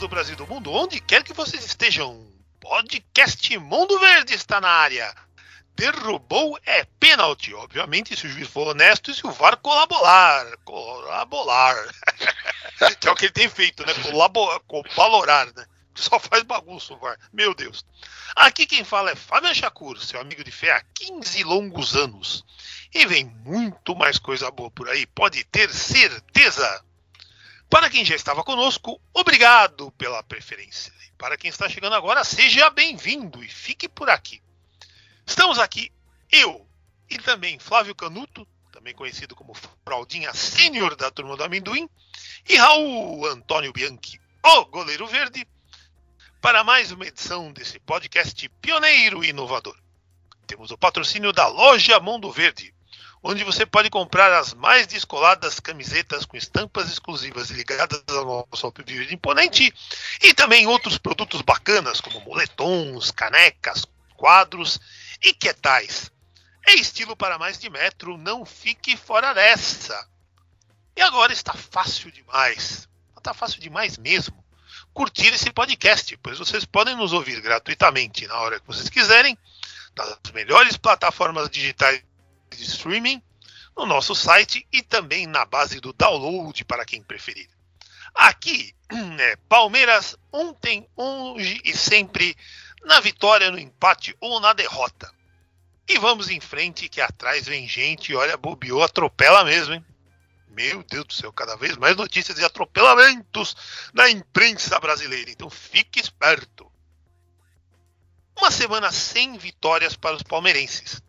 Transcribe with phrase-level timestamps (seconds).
[0.00, 2.26] Do Brasil e do mundo, onde quer que vocês estejam,
[2.58, 5.14] podcast Mundo Verde está na área.
[5.74, 10.56] Derrubou é pênalti, obviamente, se o juiz for honesto e se o VAR colaborar.
[10.64, 11.76] Colaborar.
[12.98, 13.92] que é o que ele tem feito, né?
[13.92, 15.66] Colaborar, colaborar, né?
[15.94, 17.18] Só faz bagunça o VAR.
[17.30, 17.84] Meu Deus.
[18.34, 22.42] Aqui quem fala é Fábio Chacur, seu amigo de fé há 15 longos anos.
[22.94, 26.84] E vem muito mais coisa boa por aí, pode ter certeza.
[27.70, 30.92] Para quem já estava conosco, obrigado pela preferência.
[31.06, 34.42] E para quem está chegando agora, seja bem-vindo e fique por aqui.
[35.24, 35.92] Estamos aqui,
[36.32, 36.68] eu
[37.08, 39.54] e também Flávio Canuto, também conhecido como
[39.84, 41.88] Fraldinha Sênior da Turma do Amendoim,
[42.48, 45.46] e Raul Antônio Bianchi, o Goleiro Verde,
[46.40, 49.78] para mais uma edição desse podcast pioneiro e inovador.
[50.44, 52.74] Temos o patrocínio da Loja Mundo Verde,
[53.22, 59.14] onde você pode comprar as mais descoladas camisetas com estampas exclusivas ligadas ao nosso Alpiverde
[59.14, 59.72] Imponente
[60.22, 64.80] e também outros produtos bacanas como moletons, canecas, quadros
[65.22, 66.10] e que tais.
[66.66, 70.08] É estilo para mais de metro, não fique fora dessa.
[70.96, 74.44] E agora está fácil demais, está fácil demais mesmo,
[74.92, 79.36] curtir esse podcast, pois vocês podem nos ouvir gratuitamente na hora que vocês quiserem,
[79.96, 82.02] nas melhores plataformas digitais
[82.56, 83.22] de streaming,
[83.76, 87.48] no nosso site e também na base do download para quem preferir.
[88.14, 88.74] Aqui
[89.18, 92.36] é Palmeiras ontem, hoje e sempre
[92.84, 95.12] na vitória, no empate ou na derrota.
[95.88, 99.84] E vamos em frente que atrás vem gente, olha, bobeou, atropela mesmo, hein?
[100.48, 103.56] Meu Deus do céu, cada vez mais notícias de atropelamentos
[103.94, 105.30] na imprensa brasileira.
[105.30, 106.70] Então fique esperto.
[108.36, 111.00] Uma semana sem vitórias para os palmeirenses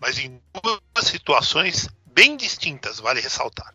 [0.00, 3.74] mas em duas situações bem distintas, vale ressaltar.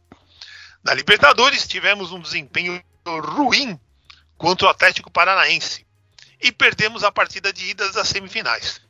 [0.84, 3.80] Na Libertadores, tivemos um desempenho ruim
[4.38, 5.86] contra o Atlético Paranaense
[6.42, 8.82] e perdemos a partida de ida das semifinais.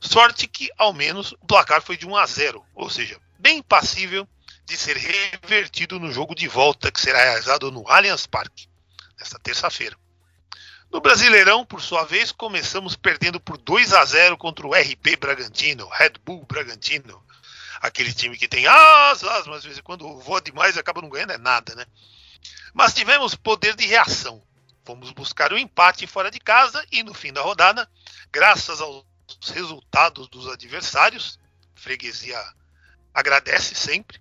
[0.00, 4.28] Sorte que, ao menos, o placar foi de 1 a 0, ou seja, bem passível
[4.64, 8.68] de ser revertido no jogo de volta que será realizado no Allianz Parque,
[9.18, 9.96] nesta terça-feira.
[10.90, 15.88] No Brasileirão, por sua vez, começamos perdendo por 2 a 0 contra o RB Bragantino,
[15.88, 17.22] Red Bull Bragantino.
[17.80, 21.08] Aquele time que tem asas, mas de vez em quando voa demais e acaba não
[21.08, 21.86] ganhando é nada, né?
[22.74, 24.42] Mas tivemos poder de reação.
[24.84, 27.88] Fomos buscar o um empate fora de casa e no fim da rodada,
[28.32, 29.04] graças aos
[29.52, 31.38] resultados dos adversários,
[31.76, 32.42] freguesia
[33.14, 34.20] agradece sempre,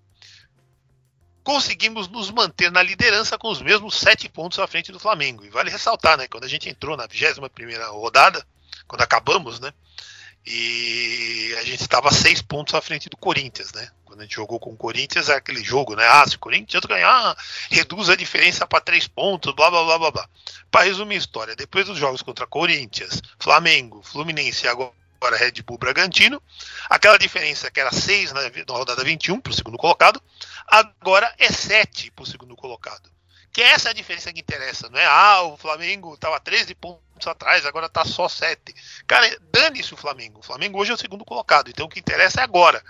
[1.49, 5.43] conseguimos nos manter na liderança com os mesmos sete pontos à frente do Flamengo.
[5.43, 6.27] E vale ressaltar, né?
[6.27, 8.45] Quando a gente entrou na 21 primeira rodada,
[8.87, 9.73] quando acabamos, né?
[10.45, 13.89] E a gente estava seis pontos à frente do Corinthians, né?
[14.05, 16.07] Quando a gente jogou com o Corinthians, é aquele jogo, né?
[16.07, 17.35] Ah, se o Corinthians ganhar,
[17.71, 20.29] reduz a diferença para três pontos, blá blá blá blá blá.
[20.69, 24.93] Para resumir a história, depois dos jogos contra Corinthians, Flamengo, Fluminense e agora
[25.38, 26.41] Red Bull Bragantino.
[26.89, 30.21] Aquela diferença que era 6 na, na rodada 21 para o segundo colocado,
[30.69, 33.09] agora é 7 para o segundo colocado.
[33.52, 35.06] Que é essa a diferença que interessa, não é?
[35.06, 38.74] Ah, o Flamengo estava 13 pontos atrás, agora está só 7.
[39.07, 40.40] Cara, dane-se o Flamengo.
[40.40, 42.84] O Flamengo hoje é o segundo colocado, então o que interessa é agora.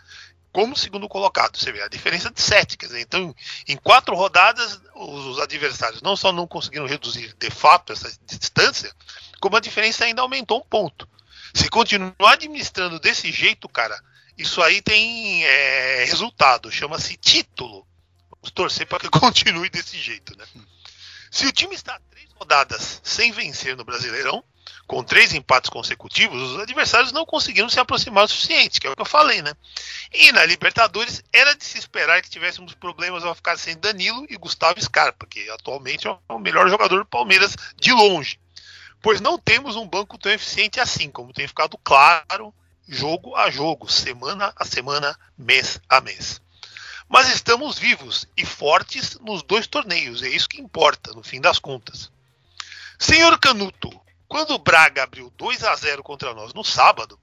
[0.52, 2.78] Como segundo colocado, você vê a diferença de 7.
[2.78, 3.34] Quer dizer, então,
[3.68, 8.92] em quatro rodadas, os, os adversários não só não conseguiram reduzir de fato essa distância,
[9.40, 11.08] como a diferença ainda aumentou um ponto.
[11.54, 14.00] Se continuar administrando desse jeito, cara,
[14.40, 17.86] isso aí tem é, resultado, chama-se título.
[18.32, 20.46] Vamos torcer para que continue desse jeito, né?
[21.30, 24.44] Se o time está três rodadas sem vencer no Brasileirão,
[24.88, 28.96] com três empates consecutivos, os adversários não conseguiram se aproximar o suficiente, que é o
[28.96, 29.54] que eu falei, né?
[30.12, 34.38] E na Libertadores era de se esperar que tivéssemos problemas ao ficar sem Danilo e
[34.38, 38.40] Gustavo Scarpa, que atualmente é o melhor jogador do Palmeiras de longe
[39.02, 42.54] pois não temos um banco tão eficiente assim, como tem ficado claro
[42.90, 46.42] jogo a jogo, semana a semana, mês a mês.
[47.08, 51.60] Mas estamos vivos e fortes nos dois torneios, é isso que importa, no fim das
[51.60, 52.12] contas.
[52.98, 53.90] Senhor Canuto,
[54.28, 57.20] quando o Braga abriu 2 a 0 contra nós no sábado,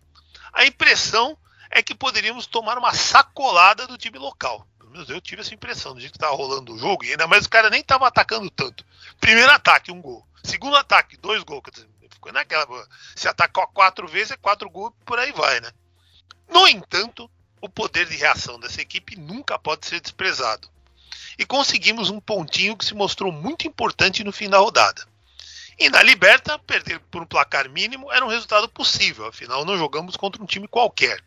[0.52, 1.36] a impressão
[1.70, 4.66] é que poderíamos tomar uma sacolada do time local.
[4.78, 7.26] Pelo menos eu tive essa impressão do jeito que estava rolando o jogo, e ainda
[7.26, 8.84] mais os caras nem estavam atacando tanto.
[9.20, 10.26] Primeiro ataque, um gol.
[10.42, 11.62] Segundo ataque, dois gols.
[11.64, 11.88] Quer dizer,
[12.32, 12.66] naquela.
[13.14, 15.70] Se atacar quatro vezes, é quatro gols, por aí vai, né?
[16.48, 17.30] No entanto,
[17.60, 20.68] o poder de reação dessa equipe nunca pode ser desprezado.
[21.38, 25.06] E conseguimos um pontinho que se mostrou muito importante no fim da rodada.
[25.78, 30.16] E na Liberta, perder por um placar mínimo era um resultado possível, afinal não jogamos
[30.16, 31.22] contra um time qualquer.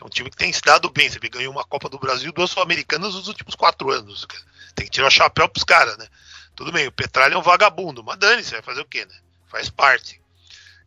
[0.00, 2.50] É um time que tem se dado bem, você ganhou uma Copa do Brasil duas
[2.50, 4.26] Sul-Americanas nos últimos quatro anos.
[4.74, 6.06] Tem que tirar o chapéu pros caras, né?
[6.54, 9.14] Tudo bem, o Petralha é um vagabundo, mas dane-se, vai fazer o quê, né?
[9.52, 10.18] Faz parte.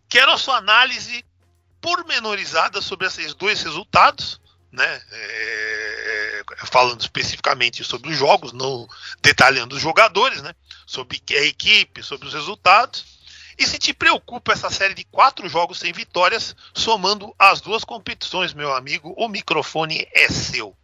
[0.09, 1.23] Quero a sua análise
[1.79, 4.41] pormenorizada sobre esses dois resultados,
[4.71, 5.01] né?
[5.11, 8.89] É, falando especificamente sobre os jogos, não
[9.21, 10.51] detalhando os jogadores, né?
[10.87, 13.05] Sobre a equipe, sobre os resultados.
[13.55, 18.51] E se te preocupa essa série de quatro jogos sem vitórias, somando as duas competições,
[18.55, 20.75] meu amigo, o microfone é seu.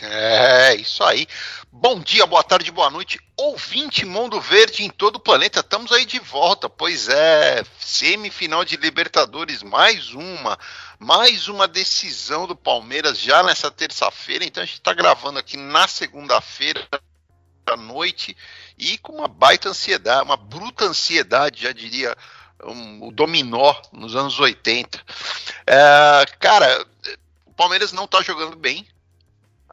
[0.00, 1.26] É, isso aí.
[1.72, 5.60] Bom dia, boa tarde, boa noite, ouvinte Mundo Verde em todo o planeta.
[5.60, 10.58] Estamos aí de volta, pois é, semifinal de Libertadores, mais uma,
[10.98, 14.44] mais uma decisão do Palmeiras já nessa terça-feira.
[14.44, 16.86] Então a gente está gravando aqui na segunda-feira
[17.66, 18.36] à noite
[18.78, 22.14] e com uma baita ansiedade, uma bruta ansiedade, já diria
[22.62, 25.00] um, o dominó nos anos 80.
[25.66, 26.86] É, cara,
[27.46, 28.86] o Palmeiras não está jogando bem,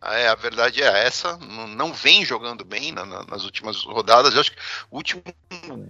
[0.05, 4.33] é, a verdade é essa, não vem jogando bem na, na, nas últimas rodadas.
[4.33, 4.57] Eu acho que
[4.91, 5.23] o último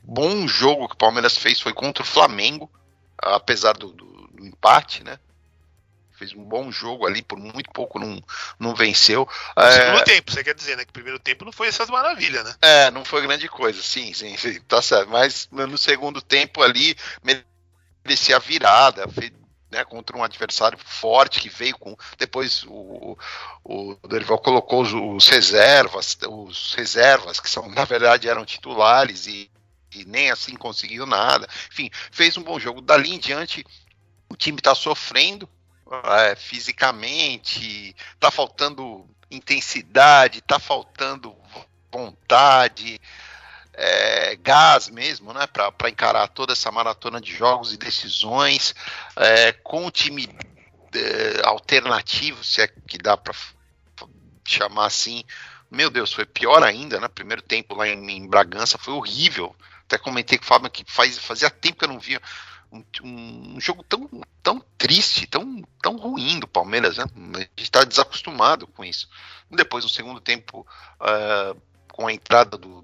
[0.04, 2.70] bom jogo que o Palmeiras fez foi contra o Flamengo,
[3.18, 5.18] apesar do, do, do empate, né?
[6.12, 8.22] Fez um bom jogo ali, por muito pouco não,
[8.60, 9.28] não venceu.
[9.58, 10.86] No é, segundo tempo, você quer dizer, né?
[10.86, 12.56] Que o primeiro tempo não foi essas maravilhas, né?
[12.62, 15.10] É, não foi grande coisa, sim, sim, sim tá certo.
[15.10, 16.96] Mas no segundo tempo ali,
[18.06, 19.32] merecia a virada, fez,
[19.74, 21.98] né, contra um adversário forte que veio com.
[22.18, 23.18] Depois o,
[23.64, 29.50] o Dorival colocou os, os, reservas, os reservas, que são, na verdade, eram titulares e,
[29.94, 31.48] e nem assim conseguiu nada.
[31.72, 32.82] Enfim, fez um bom jogo.
[32.82, 33.66] Dali em diante,
[34.30, 35.50] o time está sofrendo
[36.06, 41.36] é, fisicamente, está faltando intensidade, está faltando
[41.92, 43.00] vontade
[43.74, 48.76] é, gás mesmo, né, para encarar toda essa maratona de jogos e decisões,
[49.16, 50.30] é, com o time
[50.94, 53.34] é, alternativo, se é que dá para
[54.46, 55.24] chamar assim.
[55.72, 57.08] Meu Deus, foi pior ainda, né?
[57.08, 59.56] Primeiro tempo lá em, em Bragança foi horrível.
[59.86, 62.22] Até comentei com o Fábio que faz, fazia tempo que eu não via
[62.72, 64.08] um, um, jogo tão,
[64.42, 67.06] tão triste, tão, tão ruim do Palmeiras, né?
[67.36, 69.10] A gente está desacostumado com isso.
[69.50, 70.66] Depois, no segundo tempo,
[71.00, 71.60] uh,
[71.92, 72.82] com a entrada do,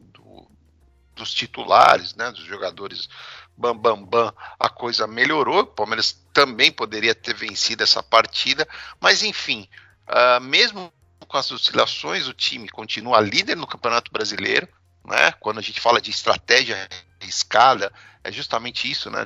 [1.19, 3.07] dos titulares, né, dos jogadores
[3.55, 5.59] bam bam bam, a coisa melhorou.
[5.59, 8.67] O Palmeiras também poderia ter vencido essa partida,
[8.99, 9.67] mas enfim,
[10.07, 10.91] uh, mesmo
[11.27, 14.67] com as oscilações, o time continua líder no Campeonato Brasileiro.
[15.05, 15.31] Né?
[15.39, 16.87] Quando a gente fala de estratégia
[17.21, 17.91] escala,
[18.23, 19.25] é justamente isso, né?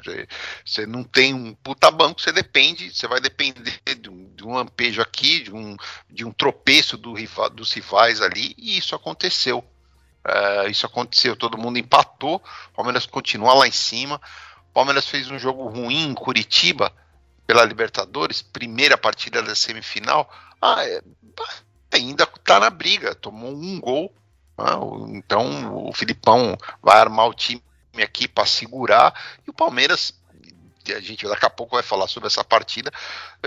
[0.65, 4.53] Você não tem um puta banco, você depende, você vai depender de um, de um
[4.53, 5.75] lampejo aqui, de um,
[6.09, 9.63] de um tropeço do rival, dos rivais ali, e isso aconteceu.
[10.25, 12.41] Uh, isso aconteceu, todo mundo empatou,
[12.73, 14.21] Palmeiras continua lá em cima.
[14.73, 16.91] Palmeiras fez um jogo ruim em Curitiba
[17.45, 20.29] pela Libertadores, primeira partida da semifinal.
[20.61, 21.01] Ah, é,
[21.91, 24.13] ainda está na briga, tomou um gol.
[24.57, 27.61] Ah, então o Filipão vai armar o time
[28.01, 29.13] aqui para segurar
[29.45, 30.13] e o Palmeiras
[30.91, 32.91] a gente daqui a pouco vai falar sobre essa partida,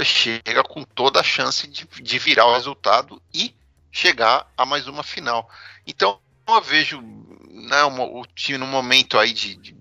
[0.02, 3.54] chega com toda a chance de, de virar o resultado e
[3.92, 5.50] chegar a mais uma final.
[5.86, 9.76] Então eu vejo né, uma, o time no momento aí de, de,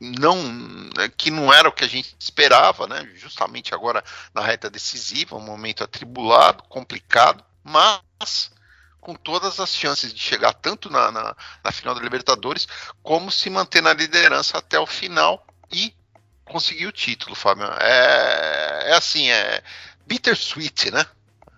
[0.00, 0.42] não
[0.96, 3.08] né, que não era o que a gente esperava, né?
[3.14, 4.02] Justamente agora
[4.34, 8.50] na reta decisiva, um momento atribulado, complicado, mas
[9.00, 12.68] com todas as chances de chegar tanto na, na, na final da Libertadores
[13.02, 15.94] como se manter na liderança até o final e
[16.44, 17.64] conseguir o título, Fábio.
[17.80, 19.62] É, é assim, é
[20.06, 21.06] bittersweet, né?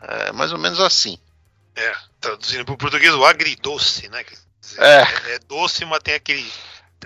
[0.03, 1.19] É mais ou menos assim.
[1.75, 4.25] É, traduzindo para o português, o agridoce, né?
[4.79, 5.35] É.
[5.35, 6.51] é doce, mas tem aquele,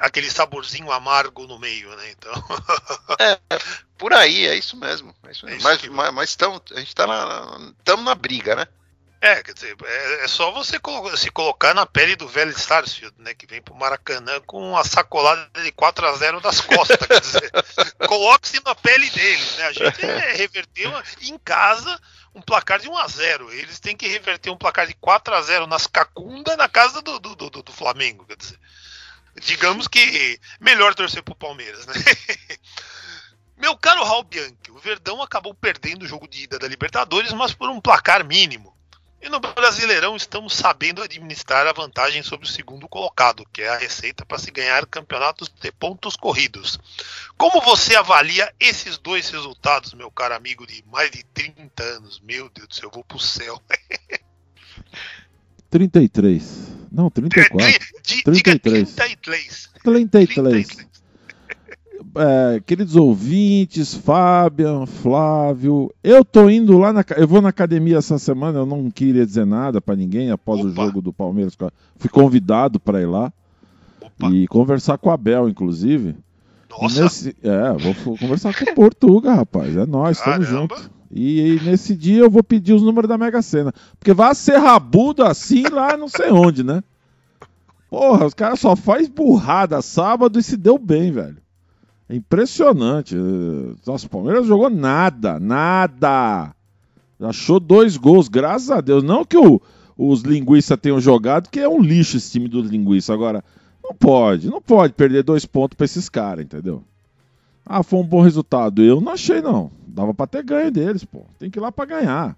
[0.01, 2.11] aquele saborzinho amargo no meio, né?
[2.11, 2.33] Então.
[3.19, 3.39] é,
[3.99, 5.15] por aí, é isso mesmo.
[5.27, 5.69] É isso mesmo.
[5.69, 8.67] É isso mas, mas, tamo, a gente tá na, tamo na briga, né?
[9.19, 13.15] É, quer dizer, é, é só você colo se colocar na pele do velho Starsfield,
[13.19, 13.33] né?
[13.35, 16.99] Que vem pro Maracanã com uma sacolada de 4 a 0 das costas.
[16.99, 17.51] quer dizer,
[18.07, 19.67] coloque-se na pele deles, né?
[19.67, 21.99] A gente é, reverteu em casa
[22.37, 25.41] um placar de 1 a 0 Eles têm que reverter um placar de 4 a
[25.41, 28.27] 0 nas cacunda na casa do, do, do, do Flamengo.
[28.27, 28.61] Quer dizer,
[29.41, 31.95] digamos que melhor torcer pro Palmeiras, né?
[33.57, 37.55] Meu caro Raul Bianchi, o Verdão acabou perdendo o jogo de ida da Libertadores, mas
[37.55, 38.76] por um placar mínimo.
[39.21, 43.79] E no Brasileirão estamos sabendo administrar a vantagem sobre o segundo colocado, que é a
[43.79, 46.79] receita para se ganhar campeonatos de pontos corridos.
[47.37, 52.21] Como você avalia esses dois resultados, meu caro amigo de mais de 30 anos?
[52.21, 53.61] Meu Deus do céu, eu vou pro céu.
[55.71, 56.43] 33.
[56.93, 57.57] Não, 34.
[58.03, 58.95] Di- 33.
[58.95, 59.71] Diga 33.
[59.83, 60.67] 33.
[62.19, 67.05] É, queridos ouvintes, Fabian, Flávio, eu tô indo lá na.
[67.17, 70.69] Eu vou na academia essa semana, eu não queria dizer nada pra ninguém após o
[70.71, 70.85] Opa.
[70.85, 71.57] jogo do Palmeiras.
[71.97, 73.33] Fui convidado pra ir lá
[74.01, 76.15] Opa, e conversar com o Abel, inclusive.
[76.71, 77.73] Nossa, nesse- é,
[78.05, 79.77] vou conversar com o Portuga, rapaz.
[79.77, 80.75] É nós, estamos Caramba.
[80.77, 80.91] juntos.
[81.11, 83.73] E, e nesse dia eu vou pedir os números da Mega Sena.
[83.99, 86.83] Porque vai ser rabudo assim lá não sei onde, né?
[87.89, 91.37] Porra, os caras só faz burrada sábado e se deu bem, velho.
[92.09, 93.17] Impressionante.
[93.87, 96.55] Nossa, o Palmeiras jogou nada, nada.
[97.21, 99.03] Achou dois gols, graças a Deus.
[99.03, 99.61] Não que o-
[99.97, 103.11] os linguiças tenham jogado, que é um lixo esse time dos linguiças.
[103.11, 103.43] Agora,
[103.83, 106.83] não pode, não pode perder dois pontos pra esses caras, entendeu?
[107.65, 108.83] Ah, foi um bom resultado.
[108.83, 109.71] Eu não achei, não.
[109.87, 111.23] Dava pra ter ganho deles, pô.
[111.39, 112.37] Tem que ir lá pra ganhar.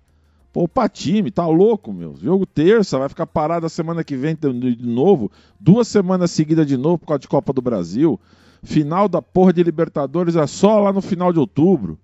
[0.75, 2.17] Pra time, tá louco, meu.
[2.21, 5.31] Jogo terça, vai ficar parado a semana que vem de novo.
[5.61, 8.19] Duas semanas seguidas de novo por causa de Copa do Brasil.
[8.63, 11.99] Final da porra de Libertadores é só lá no final de outubro.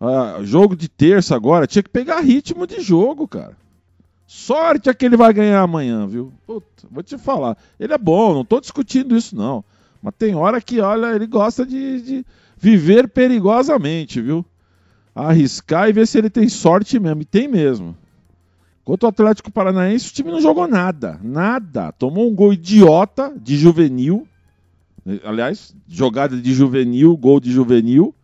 [0.00, 1.66] Ah, jogo de terça agora.
[1.66, 3.56] Tinha que pegar ritmo de jogo, cara.
[4.26, 6.32] Sorte é que ele vai ganhar amanhã, viu?
[6.46, 7.56] Puta, vou te falar.
[7.78, 9.64] Ele é bom, não tô discutindo isso, não.
[10.00, 14.44] Mas tem hora que, olha, ele gosta de, de viver perigosamente, viu?
[15.14, 17.22] Arriscar e ver se ele tem sorte mesmo.
[17.22, 17.96] E tem mesmo.
[18.84, 21.18] Quanto ao Atlético Paranaense, o time não jogou nada.
[21.22, 21.92] Nada.
[21.92, 24.26] Tomou um gol idiota de juvenil.
[25.24, 28.14] Aliás, jogada de juvenil, gol de juvenil.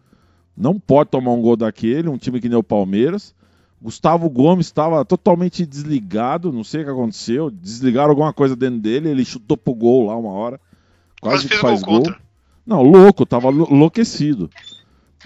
[0.56, 3.34] Não pode tomar um gol daquele, um time que nem o Palmeiras.
[3.80, 7.50] Gustavo Gomes estava totalmente desligado, não sei o que aconteceu.
[7.50, 10.58] Desligaram alguma coisa dentro dele, ele chutou pro gol lá uma hora.
[11.20, 12.18] Quase, que faz gol contra.
[12.66, 14.50] Não, louco, tava lou- enlouquecido.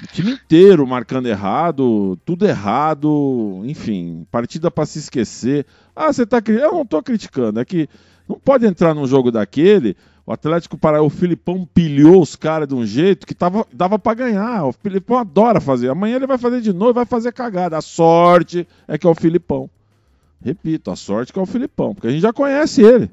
[0.02, 5.64] O time inteiro marcando errado, tudo errado, enfim, partida pra se esquecer.
[5.94, 7.88] Ah, você tá cri- Eu não tô criticando, é que
[8.28, 9.96] não pode entrar num jogo daquele.
[10.26, 14.14] O Atlético Pará, o Filipão pilhou os caras de um jeito que tava, dava pra
[14.14, 14.64] ganhar.
[14.64, 15.88] O Filipão adora fazer.
[15.88, 17.76] Amanhã ele vai fazer de novo vai fazer cagada.
[17.76, 19.68] A sorte é que é o Filipão.
[20.42, 23.10] Repito, a sorte é que é o Filipão, porque a gente já conhece ele.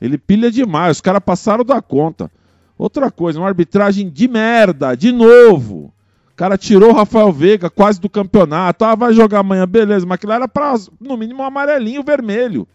[0.00, 2.30] Ele pilha demais, os caras passaram da conta.
[2.76, 5.92] Outra coisa, uma arbitragem de merda, de novo.
[6.32, 8.84] O cara tirou o Rafael Veiga quase do campeonato.
[8.84, 12.66] Ah, vai jogar amanhã, beleza, mas aquilo era pra, no mínimo, um amarelinho vermelho.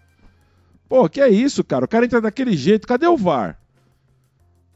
[0.87, 1.85] Pô, que é isso, cara?
[1.85, 3.59] O cara entra daquele jeito, cadê o VAR?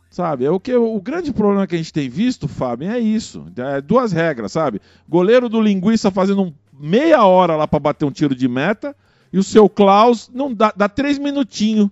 [0.09, 0.45] Sabe?
[0.45, 3.45] É o, que, o grande problema que a gente tem visto, Fábio, é isso.
[3.55, 4.81] É duas regras, sabe?
[5.07, 8.95] Goleiro do linguiça fazendo meia hora lá pra bater um tiro de meta.
[9.31, 11.89] E o seu Klaus não dá, dá três minutinhos.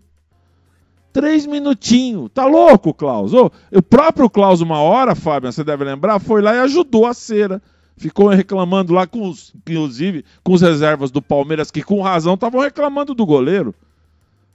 [1.12, 2.30] Três minutinhos.
[2.34, 3.34] Tá louco, Klaus?
[3.34, 7.14] Ô, o próprio Klaus, uma hora, Fábio, você deve lembrar, foi lá e ajudou a
[7.14, 7.62] cera.
[7.98, 12.62] Ficou reclamando lá com os, inclusive, com os reservas do Palmeiras, que com razão estavam
[12.62, 13.74] reclamando do goleiro.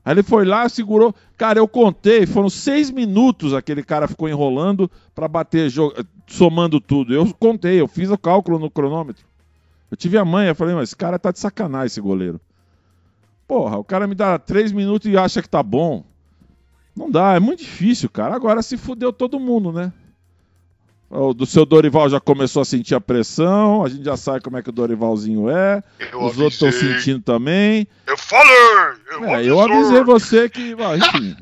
[0.05, 1.15] Aí ele foi lá, segurou.
[1.37, 5.71] Cara, eu contei, foram seis minutos aquele cara ficou enrolando pra bater,
[6.27, 7.13] somando tudo.
[7.13, 9.25] Eu contei, eu fiz o cálculo no cronômetro.
[9.91, 12.41] Eu tive a manha, falei, mas esse cara tá de sacanagem, esse goleiro.
[13.47, 16.05] Porra, o cara me dá três minutos e acha que tá bom.
[16.97, 18.35] Não dá, é muito difícil, cara.
[18.35, 19.93] Agora se fudeu todo mundo, né?
[21.11, 24.57] O do seu Dorival já começou a sentir a pressão, a gente já sabe como
[24.57, 25.83] é que o Dorivalzinho é.
[26.13, 26.95] Eu Os outros estão avisei.
[26.99, 27.85] sentindo também.
[28.07, 28.95] Eu falei!
[29.11, 31.37] Eu, É, eu avisei você que, enfim.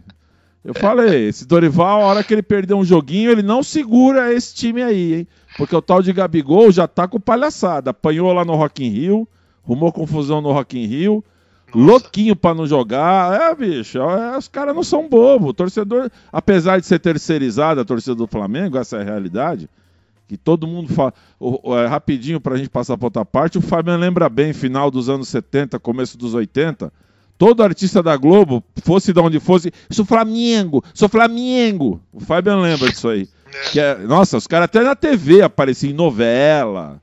[0.64, 4.54] Eu falei, esse Dorival, a hora que ele perder um joguinho, ele não segura esse
[4.54, 5.28] time aí, hein?
[5.58, 7.90] Porque o tal de Gabigol já tá com palhaçada.
[7.90, 9.28] Apanhou lá no Rock in Rio,
[9.64, 11.22] arrumou confusão no Rock in Rio,
[11.74, 11.90] Nossa.
[11.92, 13.40] louquinho pra não jogar.
[13.40, 15.50] É, bicho, é, os caras não são bobos.
[15.50, 19.68] O torcedor, apesar de ser terceirizado a torcida do Flamengo, essa é a realidade,
[20.26, 21.12] que todo mundo fala.
[21.40, 24.90] o- o- é, rapidinho pra gente passar pra outra parte, o Fabiano lembra bem, final
[24.90, 26.92] dos anos 70, começo dos 80.
[27.38, 32.00] Todo artista da Globo, fosse de onde fosse, sou Flamengo, sou Flamengo.
[32.12, 33.28] O Fabiano lembra disso aí.
[33.46, 33.70] É.
[33.70, 37.00] Que é- nossa, os caras até na TV apareciam em novela.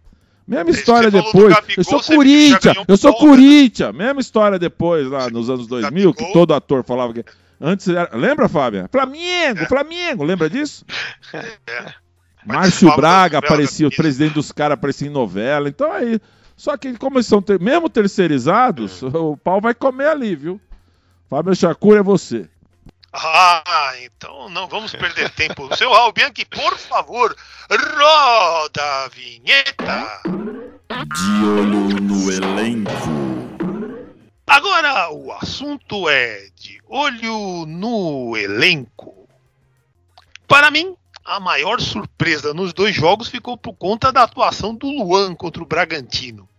[0.47, 1.53] Mesma Você história depois.
[1.55, 3.31] Gabigol, eu sou você já Corinthians, eu sou ponta, né?
[3.31, 3.95] Corinthians.
[3.95, 6.33] Mesma história depois, lá nos anos 2000, que Gabigol.
[6.33, 7.23] todo ator falava que.
[7.59, 8.09] Antes era.
[8.15, 8.87] Lembra, Fábio?
[8.91, 10.85] Flamengo, Flamengo, lembra disso?
[11.33, 11.93] É.
[12.45, 15.67] Márcio Braga aparecia, o presidente dos caras aparecia em novela.
[15.67, 16.19] Então aí.
[16.55, 19.07] Só que como eles são ter- mesmo terceirizados, É.
[19.17, 20.61] o pau vai comer ali, viu?
[21.29, 22.47] Fábio Chacura é você.
[23.17, 25.73] Ah, então não vamos perder tempo.
[25.77, 27.33] Seu Raul Bianchi, por favor,
[27.69, 30.21] roda a vinheta.
[30.89, 32.91] De olho no elenco.
[34.45, 39.27] Agora o assunto é de olho no elenco.
[40.45, 45.33] Para mim, a maior surpresa nos dois jogos ficou por conta da atuação do Luan
[45.35, 46.49] contra o Bragantino.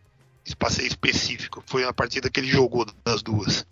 [0.42, 3.66] Espaço específico, foi a partida que ele jogou das duas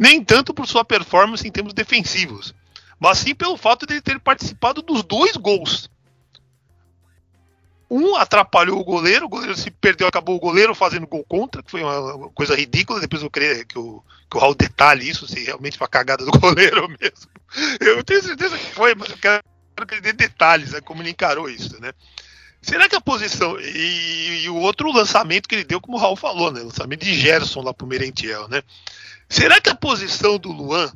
[0.00, 2.54] nem tanto por sua performance em termos defensivos,
[2.98, 5.90] mas sim pelo fato de ele ter participado dos dois gols.
[7.90, 11.70] Um atrapalhou o goleiro, o goleiro se perdeu, acabou o goleiro fazendo gol contra, que
[11.70, 13.00] foi uma coisa ridícula.
[13.00, 16.24] Depois eu creio que o, que o Raul detalhe isso, se realmente foi a cagada
[16.24, 17.28] do goleiro mesmo.
[17.78, 19.42] Eu tenho certeza que foi, mas eu quero
[19.86, 21.92] que ele dê detalhes, né, como ele encarou isso, né?
[22.62, 23.58] Será que a posição.
[23.58, 26.60] E, e, o outro lançamento que ele deu, como o Raul falou, né?
[26.60, 28.62] Lançamento de Gerson lá pro Merentiel, né?
[29.30, 30.92] Será que a posição do Luan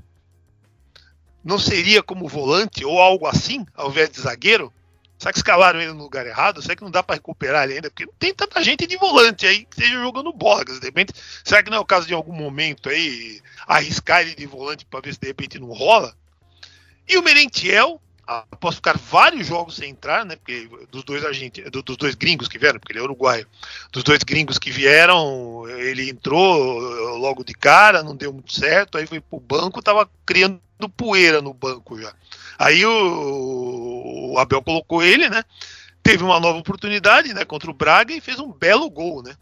[1.44, 4.72] não seria como volante ou algo assim, ao invés de zagueiro?
[5.16, 6.60] Será que escalaram ele no lugar errado?
[6.60, 7.90] Será que não dá para recuperar ele ainda?
[7.90, 10.64] Porque não tem tanta gente de volante aí que esteja jogando bola.
[10.64, 11.12] De repente,
[11.44, 15.00] será que não é o caso de algum momento aí arriscar ele de volante para
[15.00, 16.12] ver se de repente não rola?
[17.08, 20.36] E o Merentiel, após ficar vários jogos sem entrar, né?
[20.36, 23.46] Porque dos dois argentinos, dos dois gringos que vieram, porque ele é uruguaio,
[23.92, 29.06] dos dois gringos que vieram, ele entrou logo de cara, não deu muito certo, aí
[29.06, 30.60] foi pro banco, tava criando
[30.96, 32.12] poeira no banco já.
[32.58, 35.42] Aí o, o Abel colocou ele, né?
[36.02, 39.34] Teve uma nova oportunidade, né, contra o Braga e fez um belo gol, né?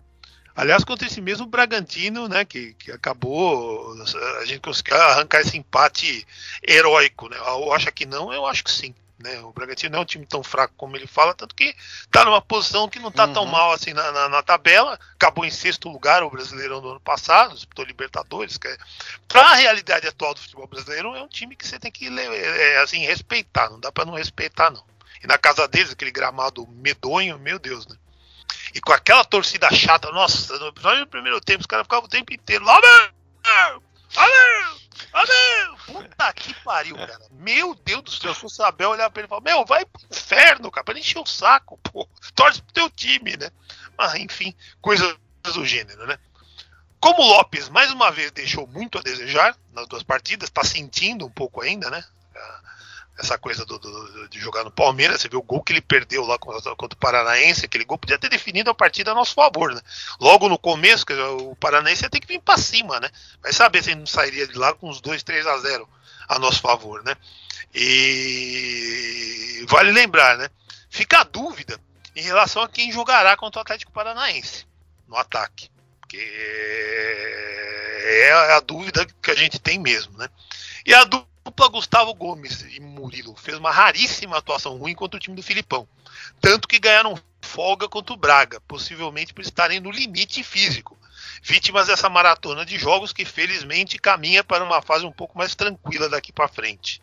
[0.54, 3.94] Aliás, contra esse mesmo Bragantino, né, que, que acabou
[4.40, 6.26] a gente conseguiu arrancar esse empate
[6.66, 7.36] heróico, né?
[7.38, 8.94] Eu acho que não, eu acho que sim.
[9.22, 9.38] Né?
[9.40, 12.42] O Bragantino não é um time tão fraco como ele fala, tanto que está numa
[12.42, 13.32] posição que não está uhum.
[13.32, 14.98] tão mal assim na, na, na, tabela.
[15.14, 18.58] Acabou em sexto lugar o Brasileirão do ano passado, disputou Libertadores.
[18.58, 18.76] Que é,
[19.28, 22.78] para a realidade atual do futebol brasileiro, é um time que você tem que é,
[22.78, 24.84] assim respeitar, não dá para não respeitar não.
[25.22, 27.96] E na casa deles, aquele gramado medonho, meu Deus, né?
[28.74, 32.08] E com aquela torcida chata, nossa, no episódio do primeiro tempo, os caras ficavam o
[32.08, 33.82] tempo inteiro lá, Abel!
[34.16, 34.76] Abel!
[35.12, 35.76] Abel!
[35.86, 37.20] Puta que pariu, cara.
[37.32, 40.02] Meu Deus do céu, se o Abel olhar pra ele e falar, meu, vai pro
[40.10, 42.08] inferno, cara, pra encher o saco, pô.
[42.34, 43.50] Torce pro teu time, né?
[43.96, 46.18] Mas, enfim, coisas do gênero, né?
[46.98, 51.26] Como o Lopes, mais uma vez, deixou muito a desejar nas duas partidas, tá sentindo
[51.26, 52.02] um pouco ainda, né?
[53.18, 56.24] Essa coisa do, do, de jogar no Palmeiras, você viu o gol que ele perdeu
[56.24, 59.74] lá contra, contra o Paranaense, aquele gol podia ter definido a partida a nosso favor,
[59.74, 59.80] né?
[60.18, 61.04] Logo no começo,
[61.40, 63.10] o Paranaense ia ter que vir para cima, né?
[63.42, 65.88] Vai saber se ele não sairia de lá com uns 2, 3 a 0
[66.28, 67.14] a nosso favor, né?
[67.74, 70.48] E vale lembrar, né?
[70.88, 71.78] Fica a dúvida
[72.16, 74.66] em relação a quem jogará contra o Atlético Paranaense
[75.06, 75.70] no ataque.
[76.00, 76.18] Porque
[78.04, 80.28] é a dúvida que a gente tem mesmo, né?
[80.84, 85.20] E a dúvida dupla Gustavo Gomes e Murilo fez uma raríssima atuação ruim contra o
[85.20, 85.86] time do Filipão.
[86.40, 90.98] Tanto que ganharam folga contra o Braga, possivelmente por estarem no limite físico.
[91.42, 96.08] Vítimas dessa maratona de jogos que felizmente caminha para uma fase um pouco mais tranquila
[96.08, 97.02] daqui para frente.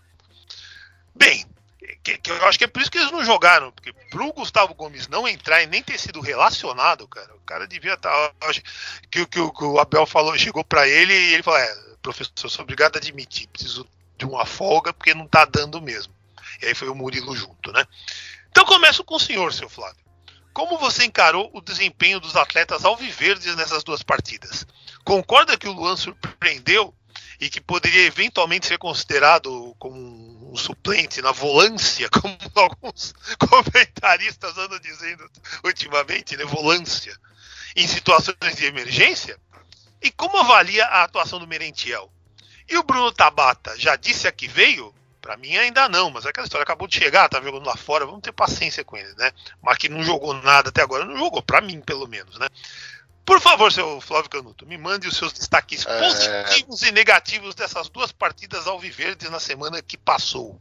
[1.13, 1.45] Bem,
[2.03, 4.73] que, que, eu acho que é por isso que eles não jogaram, porque pro Gustavo
[4.73, 8.09] Gomes não entrar e nem ter sido relacionado, cara, o cara devia estar.
[8.39, 8.53] Tá,
[9.11, 12.63] que, que, que o Abel falou, chegou para ele e ele falou: é, professor, sou
[12.63, 13.85] obrigado a admitir, preciso
[14.19, 16.13] de uma folga porque não está dando mesmo.
[16.61, 17.85] E aí foi o Murilo junto, né?
[18.51, 20.03] Então começo com o senhor, seu Flávio.
[20.53, 24.67] Como você encarou o desempenho dos atletas alviverdes nessas duas partidas?
[25.05, 26.93] Concorda que o Luan surpreendeu
[27.39, 34.79] e que poderia eventualmente ser considerado como um suplente na volância, como alguns comentaristas andam
[34.79, 35.29] dizendo
[35.63, 36.43] ultimamente, né?
[36.43, 37.17] Volância,
[37.75, 39.39] em situações de emergência?
[40.01, 42.11] E como avalia a atuação do Merentiel?
[42.69, 44.93] E o Bruno Tabata já disse a que veio?
[45.21, 48.05] Para mim ainda não, mas é aquela história acabou de chegar, tá jogando lá fora,
[48.05, 49.31] vamos ter paciência com ele, né?
[49.61, 52.47] Mas que não jogou nada até agora, não jogou, para mim pelo menos, né?
[53.25, 55.99] Por favor, seu Flávio Canuto, me mande os seus destaques é...
[55.99, 60.59] positivos e negativos dessas duas partidas alviverdes na semana que passou.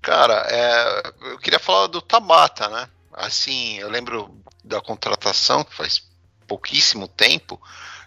[0.00, 2.88] Cara, é, eu queria falar do Tabata, né?
[3.12, 6.02] Assim, eu lembro da contratação, que faz
[6.46, 7.60] pouquíssimo tempo,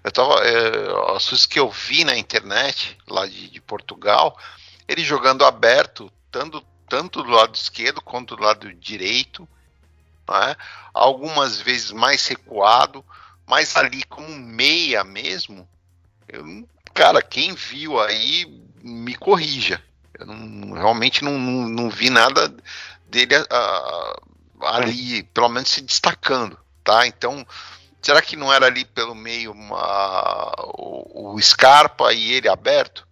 [0.06, 4.38] eu tava, é, as coisas que eu vi na internet, lá de, de Portugal,
[4.88, 9.50] ele jogando aberto, tanto, tanto do lado esquerdo quanto do lado direito,
[10.30, 10.56] né?
[10.94, 13.04] algumas vezes mais recuado,
[13.48, 15.68] mas ali como meia mesmo.
[16.28, 18.46] Eu, cara, quem viu aí
[18.84, 19.84] me corrija.
[20.14, 22.56] Eu não, realmente não, não, não, vi nada
[23.08, 27.08] dele uh, ali, pelo menos se destacando, tá?
[27.08, 27.44] Então,
[28.06, 33.06] Será que não era ali pelo meio uma, o, o Scarpa e ele aberto?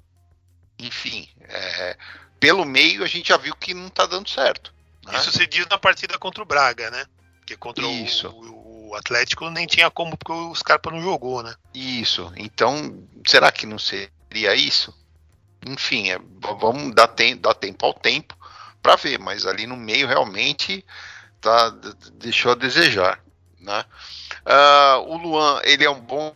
[0.80, 1.98] enfim, é,
[2.40, 4.74] pelo meio a gente já viu que não tá dando certo.
[5.06, 5.18] Né?
[5.18, 7.06] Isso se diz na partida contra o Braga, né?
[7.40, 8.30] Porque contra Isso.
[8.30, 11.56] O, o Atlético nem tinha como, porque o Scarpa não jogou, né?
[11.74, 12.32] Isso.
[12.36, 14.94] Então, será que não seria isso?
[15.66, 16.20] Enfim, é,
[16.60, 18.38] vamos dar, tem, dar tempo ao tempo
[18.82, 20.86] para ver, mas ali no meio realmente
[21.40, 21.70] tá,
[22.14, 23.22] deixou a desejar.
[23.60, 23.86] Né?
[24.46, 26.36] Uh, o Luan, ele é um bom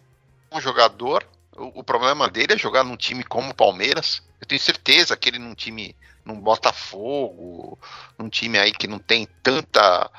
[0.60, 1.28] jogador.
[1.56, 4.22] O, o, problema dele é jogar num time como o Palmeiras.
[4.40, 7.78] Eu tenho certeza que ele num time, num Botafogo,
[8.18, 10.10] num time aí que não tem tanta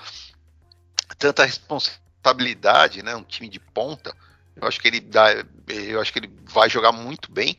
[1.19, 3.17] tanta responsabilidade, né?
[3.17, 4.15] Um time de ponta.
[4.55, 5.29] Eu acho que ele dá,
[5.69, 7.59] eu acho que ele vai jogar muito bem,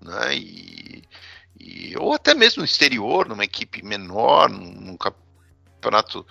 [0.00, 0.34] né?
[0.36, 1.02] E,
[1.58, 6.26] e ou até mesmo no exterior, numa equipe menor, num, num campeonato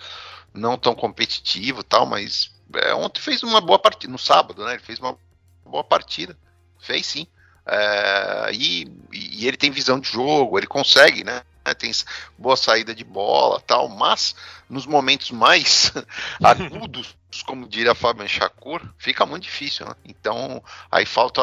[0.54, 2.06] não tão competitivo, tal.
[2.06, 4.72] Mas é, ontem fez uma boa partida, no sábado, né?
[4.72, 5.16] Ele fez uma
[5.64, 6.36] boa partida,
[6.78, 7.26] fez sim.
[7.66, 11.42] É, e, e, ele tem visão de jogo, ele consegue, né?
[11.78, 11.92] Tem
[12.36, 13.88] boa saída de bola, tal.
[13.88, 14.34] Mas
[14.68, 15.92] nos momentos mais
[16.42, 19.86] agudos, como diria Fábio Shakur, fica muito difícil.
[19.86, 19.94] Né?
[20.04, 21.40] Então aí falta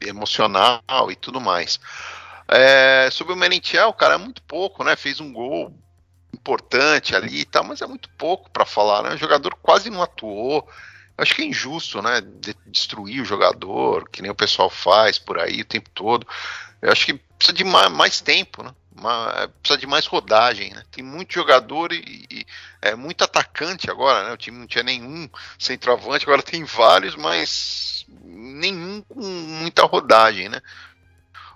[0.00, 1.78] emocional e tudo mais.
[2.48, 4.96] É, sobre o Merentiel, cara, é muito pouco, né?
[4.96, 5.72] Fez um gol
[6.48, 9.14] importante ali e tal, mas é muito pouco para falar, né?
[9.14, 10.66] O jogador quase não atuou.
[11.16, 12.22] Eu acho que é injusto, né?
[12.22, 16.26] De destruir o jogador, que nem o pessoal faz por aí o tempo todo.
[16.80, 18.72] Eu acho que precisa de mais, mais tempo, né?
[18.96, 20.82] Uma, precisa de mais rodagem, né?
[20.90, 22.46] Tem muito jogador e, e,
[22.80, 24.32] é muito atacante agora, né?
[24.32, 30.62] O time não tinha nenhum centroavante, agora tem vários, mas nenhum com muita rodagem, né?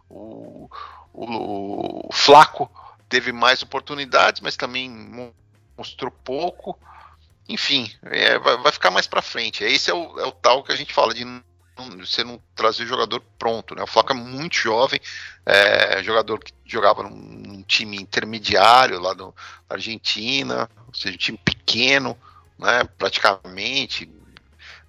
[0.08, 0.68] O,
[1.14, 2.70] o, o Flaco
[3.12, 4.90] teve mais oportunidades, mas também
[5.76, 6.78] mostrou pouco.
[7.46, 9.62] Enfim, é, vai, vai, ficar mais para frente.
[9.62, 11.22] Esse é o, é o tal que a gente fala de
[11.98, 13.82] você não trazer jogador pronto, né?
[13.82, 14.98] O Flaco é muito jovem,
[15.44, 19.34] é, jogador que jogava num, num time intermediário lá no,
[19.68, 22.16] na Argentina, ou seja, um time pequeno,
[22.58, 22.84] né?
[22.96, 24.10] Praticamente,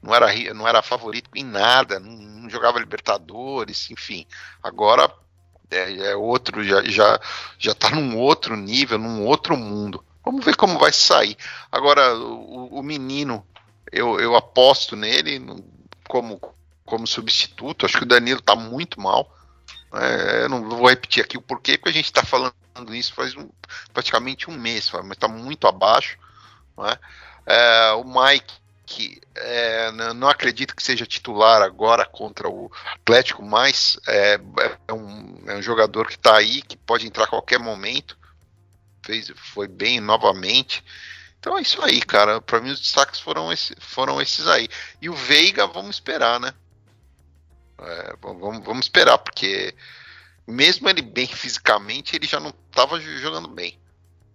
[0.01, 4.25] não era, não era favorito em nada, não, não jogava Libertadores, enfim.
[4.61, 5.11] Agora
[5.73, 7.19] é, é, outro, já, já,
[7.57, 10.03] já tá num outro nível, num outro mundo.
[10.23, 11.37] Vamos ver como vai sair.
[11.71, 13.45] Agora, o, o menino,
[13.91, 15.41] eu, eu aposto nele
[16.07, 16.39] como
[16.85, 17.85] como substituto.
[17.85, 19.35] Acho que o Danilo está muito mal.
[19.93, 22.53] É, eu não vou repetir aqui o porquê, porque a gente está falando
[22.91, 23.47] isso faz um,
[23.93, 26.17] praticamente um mês, mas está muito abaixo.
[26.79, 26.97] É?
[27.45, 28.53] É, o Mike,
[28.93, 34.39] que é, não acredito que seja titular agora contra o Atlético, mas é,
[34.87, 38.15] é um, é um jogador que está aí, que pode entrar a qualquer momento.
[39.03, 40.83] Fez, foi bem novamente.
[41.39, 42.39] Então é isso aí, cara.
[42.39, 44.69] Para mim os destaques foram, esse, foram esses aí.
[45.01, 46.53] E o Veiga, vamos esperar, né?
[47.79, 49.73] É, vamos, vamos esperar, porque
[50.47, 53.79] mesmo ele bem fisicamente, ele já não estava jogando bem.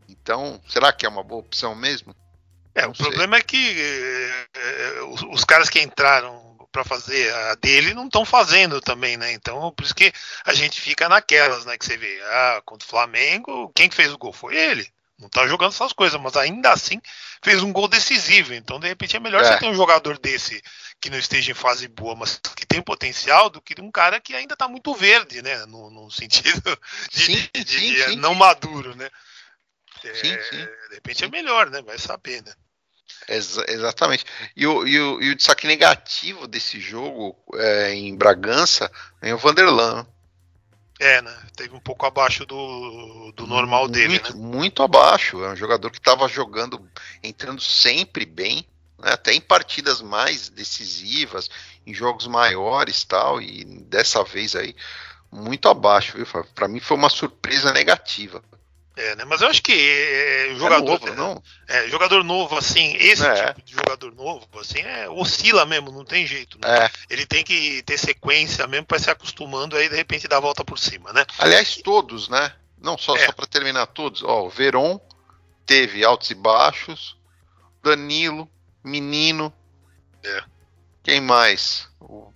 [0.09, 2.13] Então, será que é uma boa opção mesmo?
[2.79, 3.77] É, o problema é que
[4.55, 9.33] é, os, os, caras que entraram para fazer a dele não estão fazendo também, né?
[9.33, 10.13] Então, por isso que
[10.45, 11.77] a gente fica naquelas, né?
[11.77, 14.89] Que você vê, ah, contra o Flamengo, quem que fez o gol foi ele.
[15.19, 17.01] Não tá jogando essas coisas, mas ainda assim
[17.43, 18.55] fez um gol decisivo.
[18.55, 19.45] Então, de repente, é melhor é.
[19.45, 20.63] você ter um jogador desse
[21.01, 24.37] que não esteja em fase boa, mas que tem potencial, do que um cara que
[24.37, 25.67] ainda está muito verde, né?
[25.67, 26.79] No, no sentido
[27.11, 29.11] de, sim, de, de, sim, sim, não maduro, né?
[30.05, 31.83] É, de repente é melhor, né?
[31.83, 32.53] Vai saber, né?
[33.29, 34.25] Ex exatamente.
[34.57, 38.91] E o, e, o, e o destaque negativo desse jogo é, em Bragança
[39.21, 40.07] é o Vanderlan.
[41.01, 41.37] É, né?
[41.55, 44.31] Teve um pouco abaixo do, do normal muito, dele, né?
[44.35, 45.45] Muito abaixo.
[45.45, 46.85] É um jogador que estava jogando,
[47.23, 48.67] entrando sempre bem,
[48.99, 51.49] né, até em partidas mais decisivas,
[51.87, 54.75] em jogos maiores tal, e dessa vez aí
[55.31, 56.27] muito abaixo, viu?
[56.55, 58.43] Para mim foi uma surpresa negativa.
[58.99, 59.25] É, né?
[59.25, 61.43] Mas eu acho que é, jogador, é novo, não?
[61.69, 63.47] É, jogador novo, assim, esse é.
[63.47, 66.59] tipo de jogador novo, assim, é, oscila mesmo, não tem jeito.
[66.61, 66.85] Né?
[66.85, 66.91] É.
[67.09, 70.65] Ele tem que ter sequência mesmo para se acostumando aí de repente dar a volta
[70.65, 71.25] por cima, né?
[71.39, 72.53] Aliás, todos, né?
[72.77, 73.27] Não só, é.
[73.27, 75.01] só para terminar todos, ó, o Veron
[75.65, 77.17] teve altos e baixos,
[77.81, 78.51] Danilo,
[78.83, 79.53] Menino.
[80.25, 80.43] É.
[81.05, 81.89] Quem mais?
[82.01, 82.33] O,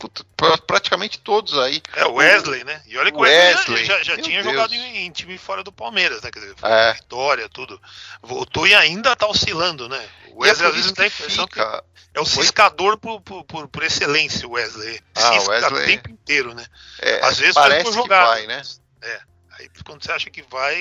[0.00, 0.24] puta,
[0.66, 1.82] praticamente todos aí.
[1.94, 2.82] É, o Wesley, né?
[2.86, 4.54] E olha que o Wesley, Wesley já, já tinha Deus.
[4.54, 6.30] jogado em, em, time fora do Palmeiras, né?
[6.30, 6.94] Quer dizer, é.
[6.94, 7.80] vitória, tudo.
[8.22, 10.08] Voltou e ainda tá oscilando, né?
[10.32, 11.84] O Wesley é às vezes tem a impressão fica...
[12.12, 15.00] que é o ciscador por, por, por, excelência, o Wesley.
[15.14, 15.82] Ah, Cisca Wesley...
[15.82, 16.64] o tempo inteiro, né?
[17.00, 18.26] É, às vezes parece jogar.
[18.26, 18.62] vai, né?
[19.02, 19.20] É.
[19.60, 20.74] Aí quando você acha que vai,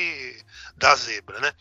[0.77, 1.51] dá zebra, né?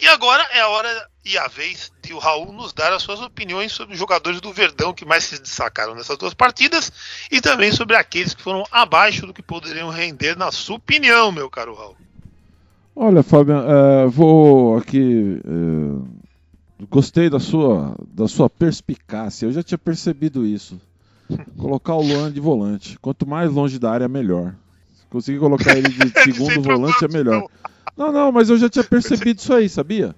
[0.00, 3.70] E agora é a hora e a vez tio Raul nos dar as suas opiniões
[3.70, 6.92] sobre os jogadores do Verdão que mais se destacaram nessas duas partidas
[7.30, 11.48] e também sobre aqueles que foram abaixo do que poderiam render, na sua opinião, meu
[11.48, 11.96] caro Raul.
[12.96, 15.40] Olha, Fábio, é, vou aqui.
[15.44, 19.46] É, gostei da sua, da sua perspicácia.
[19.46, 20.80] Eu já tinha percebido isso.
[21.56, 22.98] Colocar o Luan de volante.
[22.98, 24.54] Quanto mais longe da área, melhor.
[25.14, 27.46] Se conseguir colocar ele de segundo volante, é melhor.
[27.96, 30.14] Não, não, mas eu já tinha percebido isso aí, sabia?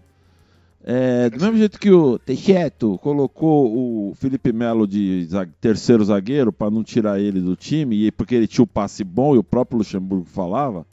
[0.82, 5.28] É, do mesmo jeito que o Teixeto colocou o Felipe Melo de
[5.60, 9.34] terceiro zagueiro para não tirar ele do time, e porque ele tinha o passe bom
[9.34, 10.86] e o próprio Luxemburgo falava,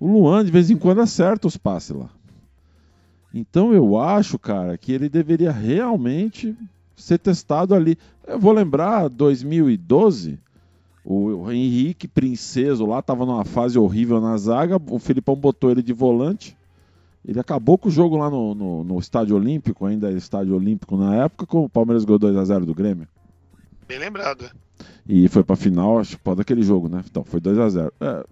[0.00, 2.08] o Luan de vez em quando acerta os passes lá.
[3.34, 6.56] Então eu acho, cara, que ele deveria realmente
[6.96, 7.98] ser testado ali.
[8.26, 10.38] Eu vou lembrar 2012,
[11.10, 15.94] o Henrique Princeso lá estava numa fase horrível na zaga, o Filipão botou ele de
[15.94, 16.54] volante.
[17.26, 20.98] Ele acabou com o jogo lá no, no, no Estádio Olímpico, ainda era Estádio Olímpico
[20.98, 23.08] na época, com o Palmeiras ganhou 2x0 do Grêmio.
[23.88, 24.50] Bem lembrado, é.
[25.08, 27.02] E foi pra final, acho que daquele jogo, né?
[27.10, 27.90] Então, foi 2x0.
[28.00, 28.26] É,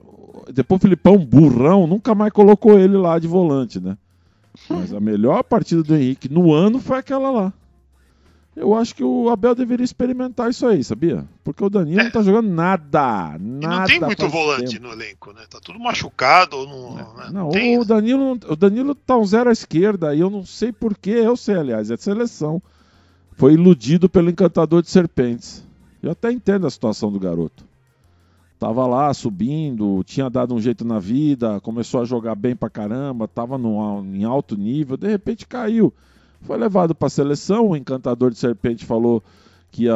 [0.52, 3.96] depois o Filipão, burrão, nunca mais colocou ele lá de volante, né?
[4.68, 7.52] Mas a melhor partida do Henrique no ano foi aquela lá.
[8.56, 11.28] Eu acho que o Abel deveria experimentar isso aí, sabia?
[11.44, 12.04] Porque o Danilo é.
[12.04, 13.36] não tá jogando nada.
[13.38, 14.86] nada e não tem muito volante tempo.
[14.86, 15.42] no elenco, né?
[15.50, 16.66] Tá tudo machucado.
[16.66, 17.30] Não, é.
[17.30, 20.72] não, não o, Danilo, o Danilo tá um zero à esquerda e eu não sei
[20.72, 21.10] porquê.
[21.10, 22.62] Eu sei, aliás, é seleção.
[23.32, 25.62] Foi iludido pelo encantador de serpentes.
[26.02, 27.62] Eu até entendo a situação do garoto.
[28.58, 33.28] Tava lá subindo, tinha dado um jeito na vida, começou a jogar bem pra caramba,
[33.28, 35.92] tava no, em alto nível, de repente caiu.
[36.42, 39.22] Foi levado para a seleção, o encantador de serpente falou
[39.70, 39.88] que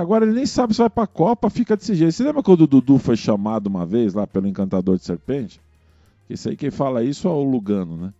[0.00, 2.12] agora ele nem sabe se vai para a Copa, fica desse jeito.
[2.12, 5.60] Você lembra quando o Dudu foi chamado uma vez lá pelo encantador de serpente?
[6.28, 8.12] Esse aí quem fala isso é o Lugano, né?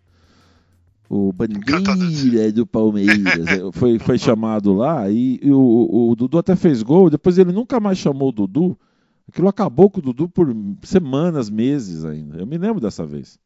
[1.10, 6.54] O Bandeira do Palmeiras é, foi, foi chamado lá e, e o, o, Dudu até
[6.54, 8.78] fez gol, depois ele nunca mais chamou o Dudu.
[9.26, 12.38] Aquilo acabou com o Dudu por semanas, meses ainda.
[12.38, 13.38] Eu me lembro dessa vez.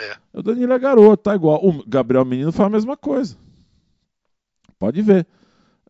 [0.00, 0.16] É.
[0.32, 1.64] O Danilo é garoto, tá igual.
[1.64, 3.36] O Gabriel Menino foi a mesma coisa.
[4.78, 5.26] Pode ver.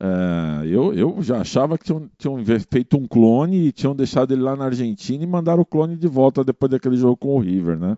[0.03, 4.43] É, eu, eu já achava que tinham, tinham, feito um clone e tinham deixado ele
[4.43, 7.79] lá na Argentina e mandaram o clone de volta depois daquele jogo com o River,
[7.79, 7.97] né?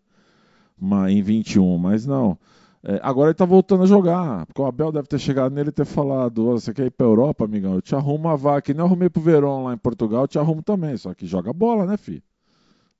[0.78, 2.36] Mas, em 21, mas não.
[2.84, 5.72] É, agora ele tá voltando a jogar, porque o Abel deve ter chegado nele e
[5.72, 7.74] ter falado: você quer ir pra Europa, amigão?
[7.74, 8.62] Eu te arrumo uma vaca.
[8.62, 10.96] Que nem eu arrumei pro Verón lá em Portugal, eu te arrumo também.
[10.96, 12.22] Só que joga bola, né, filho?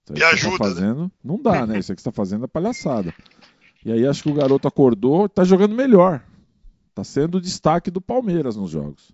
[0.04, 0.58] Isso Me ajuda.
[0.58, 1.10] Tá fazendo, né?
[1.22, 1.78] Não dá, né?
[1.80, 3.14] Isso que você tá fazendo é palhaçada.
[3.84, 6.22] E aí acho que o garoto acordou, tá jogando melhor.
[6.94, 9.12] Tá sendo o destaque do Palmeiras nos jogos.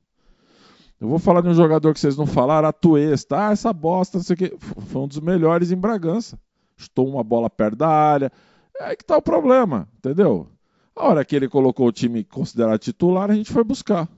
[1.00, 3.48] Eu vou falar de um jogador que vocês não falaram, Atuesta.
[3.48, 4.56] Ah, essa bosta, não sei o quê.
[4.58, 6.38] Foi um dos melhores em Bragança.
[6.76, 8.32] Estou uma bola perto da área.
[8.78, 10.48] É aí que tá o problema, entendeu?
[10.94, 14.08] A hora que ele colocou o time considerado titular, a gente foi buscar.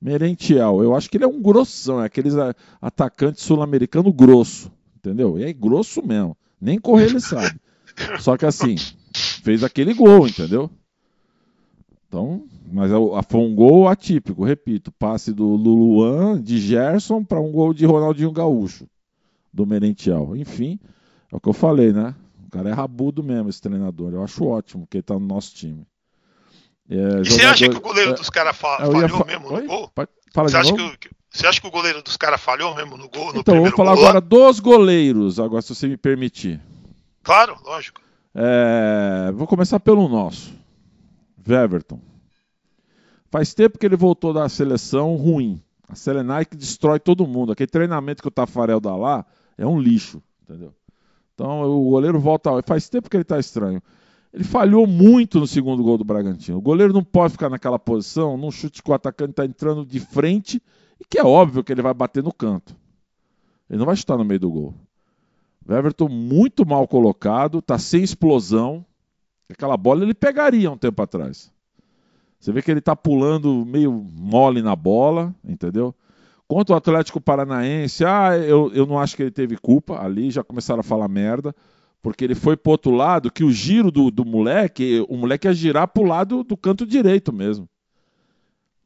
[0.00, 2.34] Merentiel, eu acho que ele é um grossão, é aqueles
[2.80, 4.70] atacante sul-americano grosso.
[5.00, 5.38] Entendeu?
[5.38, 6.36] E é grosso mesmo.
[6.60, 7.58] Nem correr ele sabe.
[8.20, 8.76] Só que assim,
[9.42, 10.70] fez aquele gol, entendeu?
[12.06, 12.94] Então, mas é
[13.28, 18.32] foi um gol atípico, repito, passe do Luluan, de Gerson para um gol de Ronaldinho
[18.32, 18.86] Gaúcho,
[19.52, 20.36] do Merentiel.
[20.36, 20.78] Enfim,
[21.32, 22.14] é o que eu falei, né?
[22.46, 24.12] O cara é rabudo mesmo, esse treinador.
[24.12, 25.86] Eu acho ótimo que ele tá no nosso time.
[26.90, 29.48] É, e jogador, você acha que o goleiro é, dos caras fa falhou fa mesmo
[29.48, 29.66] no Oi?
[29.66, 29.92] gol?
[30.32, 33.32] Fala você acha que, você acha que o goleiro dos caras falhou mesmo no gol?
[33.32, 36.60] No então, vou falar gol, agora dos goleiros, agora se você me permitir.
[37.22, 38.00] Claro, lógico.
[38.34, 40.52] É, vou começar pelo nosso.
[41.48, 42.00] Weverton.
[43.30, 45.62] Faz tempo que ele voltou da seleção ruim.
[45.88, 47.52] A Selenaic destrói todo mundo.
[47.52, 49.24] Aquele treinamento que o Tafarel dá lá
[49.56, 50.74] é um lixo, entendeu?
[51.34, 52.50] Então o goleiro volta.
[52.66, 53.80] Faz tempo que ele está estranho.
[54.32, 56.58] Ele falhou muito no segundo gol do Bragantino.
[56.58, 59.98] O goleiro não pode ficar naquela posição, num chute que o atacante está entrando de
[60.00, 60.60] frente
[61.00, 62.76] e que é óbvio que ele vai bater no canto.
[63.68, 64.74] Ele não vai chutar no meio do gol.
[65.66, 68.84] O Everton muito mal colocado, está sem explosão.
[69.48, 71.52] Aquela bola ele pegaria um tempo atrás.
[72.38, 75.94] Você vê que ele está pulando meio mole na bola, entendeu?
[76.48, 80.02] Contra o Atlético Paranaense, ah, eu, eu não acho que ele teve culpa.
[80.02, 81.54] Ali já começaram a falar merda,
[82.02, 85.54] porque ele foi pro outro lado, que o giro do, do moleque, o moleque ia
[85.54, 87.68] girar pro lado do canto direito mesmo.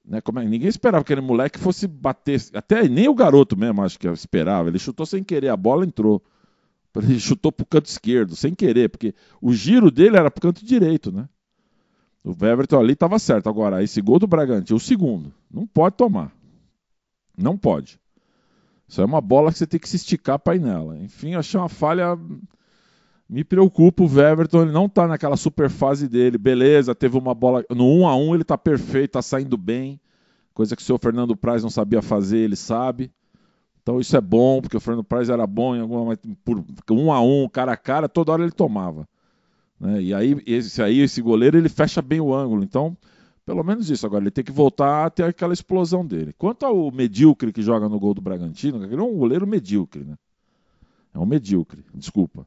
[0.07, 2.41] Né, como é, ninguém esperava que aquele moleque fosse bater.
[2.53, 4.69] Até nem o garoto mesmo, acho que esperava.
[4.69, 6.23] Ele chutou sem querer, a bola entrou.
[6.97, 11.11] Ele chutou pro canto esquerdo, sem querer, porque o giro dele era pro canto direito,
[11.11, 11.29] né?
[12.25, 13.49] O Everton ali estava certo.
[13.49, 16.33] Agora, esse gol do Bragantino, o segundo, não pode tomar.
[17.37, 17.99] Não pode.
[18.89, 20.97] Isso é uma bola que você tem que se esticar para ir nela.
[20.99, 22.17] Enfim, achei uma falha.
[23.29, 26.37] Me preocupa o Everton, ele não tá naquela super fase dele.
[26.37, 27.65] Beleza, teve uma bola.
[27.71, 29.99] No 1 a 1 ele tá perfeito, tá saindo bem.
[30.53, 33.11] Coisa que o senhor Fernando Praz não sabia fazer, ele sabe.
[33.83, 37.21] Então isso é bom, porque o Fernando Praz era bom em alguma por um a
[37.21, 39.07] um, cara a cara, toda hora ele tomava.
[39.81, 40.03] Né?
[40.03, 42.63] E aí esse aí, esse goleiro, ele fecha bem o ângulo.
[42.63, 42.97] Então,
[43.45, 44.07] pelo menos isso.
[44.07, 46.33] Agora ele tem que voltar a ter aquela explosão dele.
[46.39, 50.17] Quanto ao medíocre que joga no gol do Bragantino, ele é um goleiro medíocre, né?
[51.13, 52.47] É um medíocre, desculpa.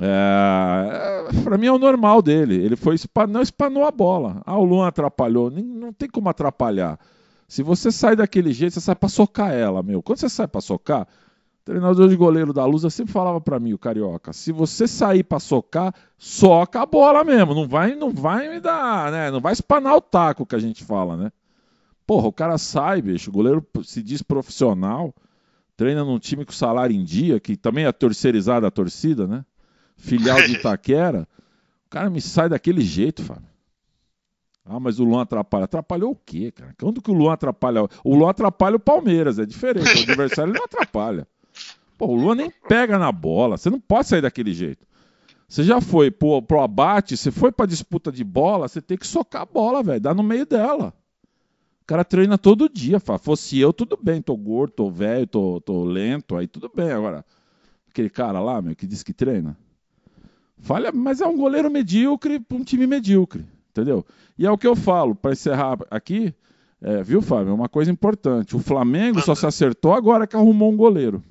[0.00, 2.56] É, para mim é o normal dele.
[2.56, 2.96] Ele foi
[3.28, 4.42] não espanou a bola.
[4.44, 5.50] Ah, o Luan atrapalhou.
[5.50, 6.98] Não tem como atrapalhar.
[7.46, 10.02] Se você sai daquele jeito, você sai para socar ela, meu.
[10.02, 13.72] Quando você sai para socar, o treinador de goleiro da Lusa sempre falava para mim,
[13.72, 17.54] o carioca, se você sair para socar, soca a bola mesmo.
[17.54, 19.30] Não vai, não vai me dar, né?
[19.30, 21.32] Não vai espanar o taco que a gente fala, né?
[22.06, 23.30] Porra, o cara sai, bicho.
[23.30, 25.14] O goleiro se diz profissional,
[25.74, 29.44] treina num time com salário em dia, que também é terceirizada a torcida, né?
[29.98, 31.28] Filial de Itaquera,
[31.86, 33.48] o cara me sai daquele jeito, Fábio.
[34.64, 35.64] Ah, mas o Luan atrapalha.
[35.64, 36.74] Atrapalhou o quê, cara?
[36.78, 37.88] Quando que o Luan atrapalha?
[38.04, 39.86] O Luan atrapalha o Palmeiras, é diferente.
[39.86, 41.26] O adversário ele não atrapalha.
[41.96, 43.56] Pô, o Luan nem pega na bola.
[43.56, 44.86] Você não pode sair daquele jeito.
[45.48, 49.06] Você já foi pro, pro abate, você foi pra disputa de bola, você tem que
[49.06, 50.00] socar a bola, velho.
[50.00, 50.92] Dá no meio dela.
[51.80, 53.00] O cara treina todo dia.
[53.00, 53.18] Fala.
[53.18, 54.20] Fosse eu, tudo bem.
[54.20, 56.92] Tô gordo, tô velho, tô, tô lento, aí tudo bem.
[56.92, 57.24] Agora,
[57.88, 59.56] aquele cara lá, meu, que diz que treina.
[60.60, 64.04] Falha, mas é um goleiro medíocre para um time medíocre, entendeu?
[64.38, 66.34] E é o que eu falo, para encerrar aqui,
[66.80, 67.50] é, viu, Fábio?
[67.50, 68.54] É uma coisa importante.
[68.54, 71.22] O Flamengo só se acertou agora que arrumou um goleiro.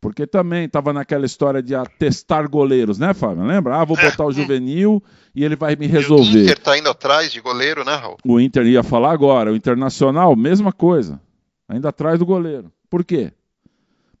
[0.00, 3.44] Porque também estava naquela história de testar goleiros, né, Fábio?
[3.44, 3.76] Lembra?
[3.76, 5.02] Ah, vou botar o juvenil
[5.34, 6.38] e ele vai me resolver.
[6.38, 8.16] O Inter está indo atrás de goleiro, né, Raul?
[8.24, 9.52] O Inter ia falar agora.
[9.52, 11.20] O Internacional, mesma coisa.
[11.68, 12.70] Ainda atrás do goleiro.
[12.88, 13.32] Por quê?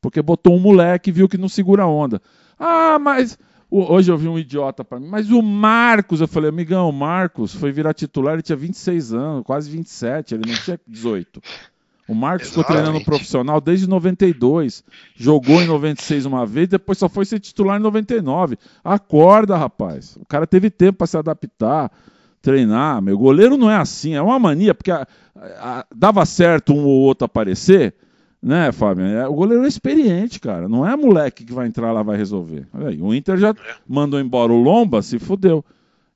[0.00, 2.20] Porque botou um moleque e viu que não segura a onda.
[2.58, 3.38] Ah, mas
[3.70, 7.54] Hoje eu vi um idiota para mim, mas o Marcos, eu falei, amigão, o Marcos
[7.54, 11.42] foi virar titular, ele tinha 26 anos, quase 27, ele não tinha 18.
[12.08, 14.82] O Marcos ficou treinando profissional desde 92,
[15.14, 18.56] jogou em 96 uma vez, depois só foi ser titular em 99.
[18.82, 20.16] Acorda, rapaz.
[20.16, 21.92] O cara teve tempo para se adaptar,
[22.40, 23.02] treinar.
[23.02, 27.00] Meu goleiro não é assim, é uma mania, porque a, a, dava certo um ou
[27.00, 27.94] outro aparecer,
[28.42, 29.04] né, Fábio?
[29.04, 30.68] É, o goleiro é experiente, cara.
[30.68, 32.66] Não é moleque que vai entrar lá vai resolver.
[32.72, 33.54] Aí, o Inter já
[33.86, 35.64] mandou embora o Lomba, se fudeu.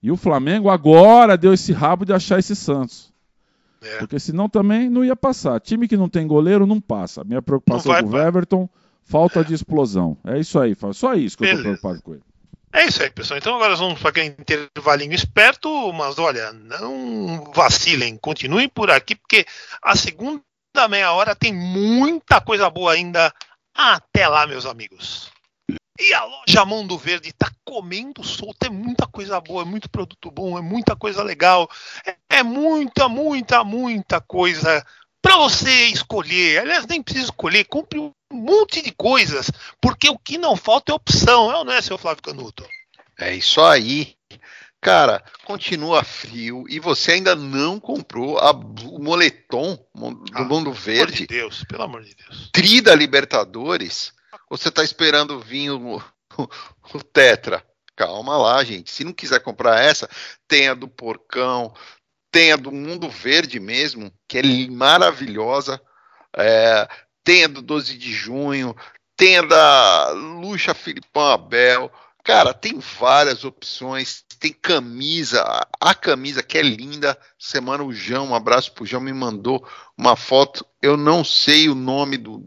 [0.03, 3.13] E o Flamengo agora deu esse rabo de achar esse Santos.
[3.83, 3.99] É.
[3.99, 5.61] Porque senão também não ia passar.
[5.61, 7.25] Time que não tem goleiro não passa.
[7.25, 8.69] Minha preocupação com o Everton,
[9.05, 9.45] falta é.
[9.45, 10.17] de explosão.
[10.25, 10.95] É isso aí, Fábio.
[10.95, 11.61] Só isso que Beleza.
[11.61, 12.23] eu tô preocupado com ele.
[12.73, 13.39] É isso aí, pessoal.
[13.39, 19.45] Então agora vamos para aquele intervalinho esperto, mas olha, não vacilem, continuem por aqui, porque
[19.83, 20.41] a segunda
[20.75, 23.33] da meia hora tem muita coisa boa ainda.
[23.75, 25.31] Até lá, meus amigos.
[25.99, 30.31] E a loja Mundo Verde está comendo solto, é muita coisa boa, é muito produto
[30.31, 31.71] bom, é muita coisa legal,
[32.29, 34.85] é, muita, muita, muita coisa
[35.21, 36.61] para você escolher.
[36.61, 40.95] Aliás, nem precisa escolher, compre um monte de coisas, porque o que não falta é
[40.95, 42.67] opção, é ou não é, seu Flávio Canuto?
[43.19, 44.17] É isso aí.
[44.83, 50.88] Cara, continua frio e você ainda não comprou a, o moletom do ah, Mundo Verde.
[50.88, 52.51] Pelo amor de Deus, pelo amor de Deus.
[52.53, 54.12] Tri da Libertadores.
[54.51, 55.99] Você tá esperando vir o,
[56.37, 56.49] o,
[56.95, 57.64] o Tetra?
[57.95, 58.90] Calma lá, gente.
[58.90, 60.11] Se não quiser comprar essa,
[60.49, 61.73] tem a do Porcão,
[62.33, 65.81] tem a do Mundo Verde mesmo, que é maravilhosa.
[66.37, 66.88] É,
[67.23, 68.75] tem a do 12 de junho,
[69.16, 71.92] tem a da Luxa Filipão Abel.
[72.23, 74.25] Cara, tem várias opções.
[74.39, 75.43] Tem camisa,
[75.81, 77.19] a camisa que é linda.
[77.39, 80.65] Semana o João, um abraço pro João, me mandou uma foto.
[80.81, 82.39] Eu não sei o nome do,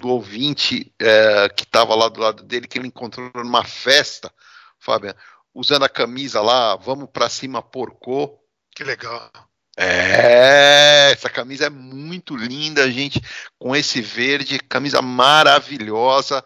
[0.00, 4.32] do ouvinte é, que estava lá do lado dele, que ele encontrou numa festa,
[4.78, 5.14] Fábio,
[5.54, 8.38] usando a camisa lá, vamos para cima porcô.
[8.74, 9.30] Que legal.
[9.78, 13.20] É, essa camisa é muito linda, gente,
[13.58, 16.42] com esse verde, camisa maravilhosa.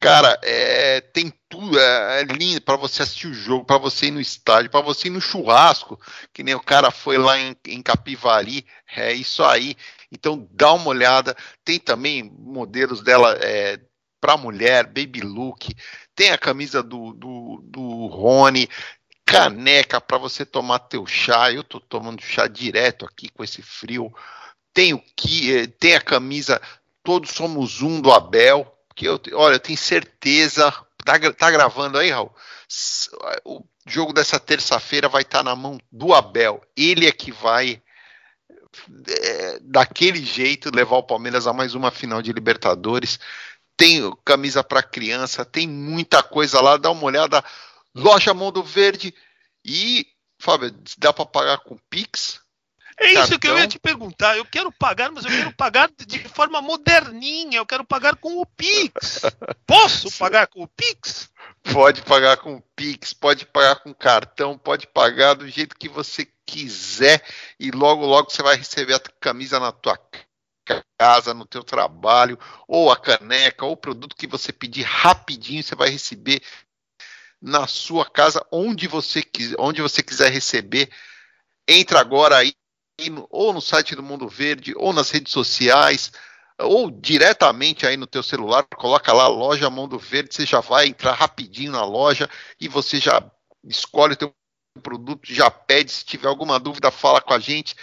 [0.00, 4.10] Cara, é, tem tudo, é, é lindo para você assistir o jogo, para você ir
[4.10, 6.00] no estádio, para você ir no churrasco,
[6.32, 9.76] que nem o cara foi lá em, em Capivari, é isso aí.
[10.10, 11.36] Então dá uma olhada.
[11.62, 13.78] Tem também modelos dela é,
[14.20, 15.68] para mulher, baby look.
[16.14, 18.68] Tem a camisa do, do, do Rony,
[19.26, 21.52] caneca para você tomar teu chá.
[21.52, 24.10] Eu tô tomando chá direto aqui com esse frio.
[24.72, 26.60] Tem o que, é, tem a camisa
[27.02, 30.70] Todos somos um do Abel que eu, olha, eu tenho certeza.
[31.02, 32.30] Tá, tá gravando aí, Raul?
[33.46, 36.62] O jogo dessa terça-feira vai estar tá na mão do Abel.
[36.76, 37.82] Ele é que vai
[39.08, 43.18] é, daquele jeito levar o Palmeiras a mais uma final de Libertadores.
[43.74, 47.42] tem camisa para criança, tem muita coisa lá, dá uma olhada.
[47.94, 49.14] Loja Mundo Verde
[49.64, 50.06] e,
[50.38, 52.39] Fábio, dá para pagar com Pix?
[53.00, 54.36] É isso que eu ia te perguntar.
[54.36, 57.56] Eu quero pagar, mas eu quero pagar de forma moderninha.
[57.56, 59.22] Eu quero pagar com o Pix.
[59.66, 61.30] Posso pagar com o Pix?
[61.72, 66.28] Pode pagar com o Pix, pode pagar com cartão, pode pagar do jeito que você
[66.46, 67.24] quiser
[67.58, 69.98] e logo logo você vai receber a camisa na tua
[70.98, 72.38] casa, no teu trabalho,
[72.68, 76.42] ou a caneca, ou o produto que você pedir rapidinho, você vai receber
[77.40, 79.24] na sua casa, onde você,
[79.58, 80.90] onde você quiser receber.
[81.66, 82.52] Entra agora aí,
[83.30, 86.12] ou no site do Mundo Verde, ou nas redes sociais,
[86.58, 91.12] ou diretamente aí no teu celular, coloca lá loja Mundo Verde, você já vai entrar
[91.12, 92.28] rapidinho na loja
[92.60, 93.22] e você já
[93.64, 94.34] escolhe o teu
[94.82, 97.74] produto, já pede, se tiver alguma dúvida, fala com a gente.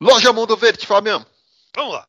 [0.00, 1.26] Loja Mundo Verde, Fabiano.
[1.74, 2.06] Vamos lá.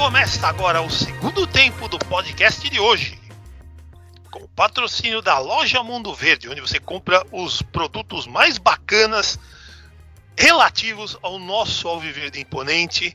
[0.00, 3.20] Começa agora o segundo tempo do podcast de hoje.
[4.30, 9.38] Com o patrocínio da Loja Mundo Verde, onde você compra os produtos mais bacanas
[10.38, 13.14] relativos ao nosso Alviverde Imponente,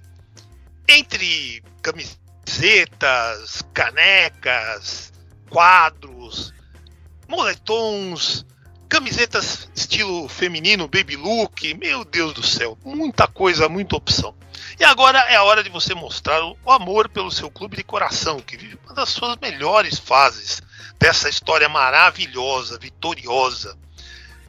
[0.87, 5.11] entre camisetas, canecas,
[5.49, 6.53] quadros,
[7.27, 8.45] moletons,
[8.95, 14.33] camisetas estilo feminino, baby look, meu Deus do céu, muita coisa, muita opção.
[14.79, 18.39] E agora é a hora de você mostrar o amor pelo seu clube de coração,
[18.39, 20.61] que vive uma das suas melhores fases
[20.97, 23.77] dessa história maravilhosa, vitoriosa.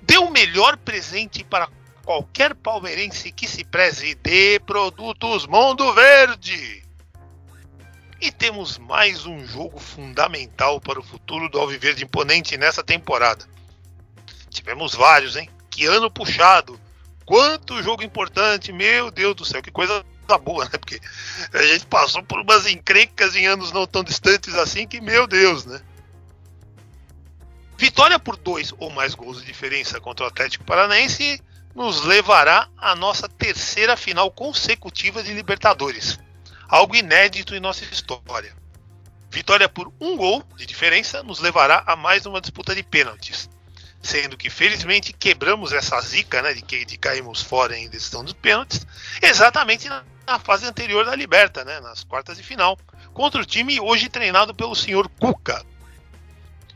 [0.03, 1.69] Dê o melhor presente para
[2.05, 6.85] qualquer palmeirense que se preze de produtos Mundo Verde.
[8.21, 13.56] E temos mais um jogo fundamental para o futuro do Alviverde Imponente nessa temporada.
[14.57, 15.51] Tivemos vários, hein?
[15.71, 16.81] Que ano puxado!
[17.27, 20.05] Quanto jogo importante, meu Deus do céu, que coisa
[20.43, 20.71] boa, né?
[20.79, 20.99] Porque
[21.53, 25.67] a gente passou por umas encrencas em anos não tão distantes assim que, meu Deus,
[25.67, 25.81] né?
[27.77, 31.39] Vitória por dois ou mais gols de diferença contra o Atlético Paranaense
[31.75, 36.19] nos levará à nossa terceira final consecutiva de Libertadores,
[36.67, 38.57] algo inédito em nossa história.
[39.31, 43.51] Vitória por um gol de diferença nos levará a mais uma disputa de pênaltis,
[44.07, 48.33] sendo que felizmente quebramos essa zica né, de que de caímos fora em decisão dos
[48.33, 48.87] pênaltis,
[49.21, 52.79] exatamente na, na, fase anterior da Liberta, né, nas quartas de final,
[53.13, 55.65] contra o time hoje treinado pelo senhor Cuca.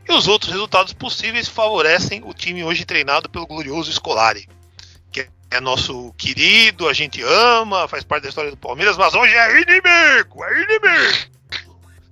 [0.08, 4.48] E os outros resultados possíveis favorecem o time hoje treinado pelo glorioso Scolari,
[5.12, 9.34] que é nosso querido, a gente ama, faz parte da história do Palmeiras, mas hoje
[9.34, 11.30] é inimigo, é inimigo.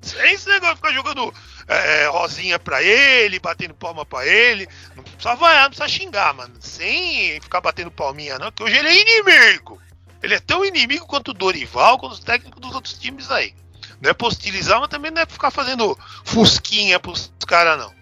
[0.01, 1.35] Sem esse negócio de ficar jogando
[1.69, 4.67] é, rosinha pra ele, batendo palma pra ele.
[4.97, 6.55] Não precisa vaiar, não precisa xingar, mano.
[6.61, 9.81] Sem ficar batendo palminha, não, que hoje ele é inimigo.
[10.23, 13.55] Ele é tão inimigo quanto o Dorival, quanto os técnicos dos outros times aí.
[14.01, 17.93] Não é pra hostilizar, mas também não é ficar fazendo fusquinha pros caras, não.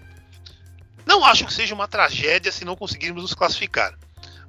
[1.05, 3.95] Não acho que seja uma tragédia se não conseguirmos nos classificar.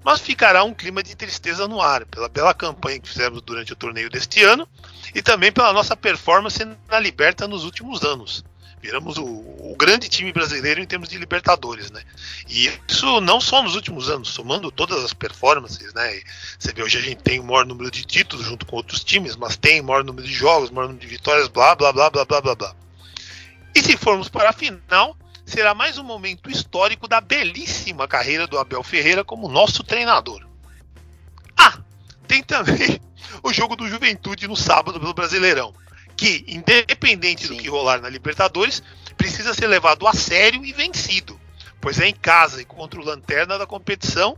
[0.04, 3.76] Mas ficará um clima de tristeza no ar, pela bela campanha que fizemos durante o
[3.76, 4.68] torneio deste ano
[5.14, 8.44] e também pela nossa performance na Liberta nos últimos anos
[8.88, 12.02] viramos o, o, grande time brasileiro em termos de Libertadores, né?
[12.48, 16.22] E isso não só nos últimos anos, somando todas as performances, né?
[16.58, 19.36] Você vê hoje a gente tem o maior número de títulos junto com outros times,
[19.36, 22.24] mas tem o maior número de jogos, maior número de vitórias, blá blá blá blá
[22.24, 22.76] blá blá blá.
[23.76, 28.58] E se formos para a final, será mais um momento histórico da belíssima carreira do
[28.58, 30.48] Abel Ferreira como nosso treinador.
[31.58, 31.78] Ah,
[32.26, 33.02] tem também
[33.44, 35.74] o jogo do Juventude no sábado pelo Brasileirão
[36.18, 37.56] que, independente Sim.
[37.56, 38.82] do que rolar na Libertadores,
[39.16, 41.40] precisa ser levado a sério e vencido,
[41.80, 44.38] pois é em casa e contra o lanterna da competição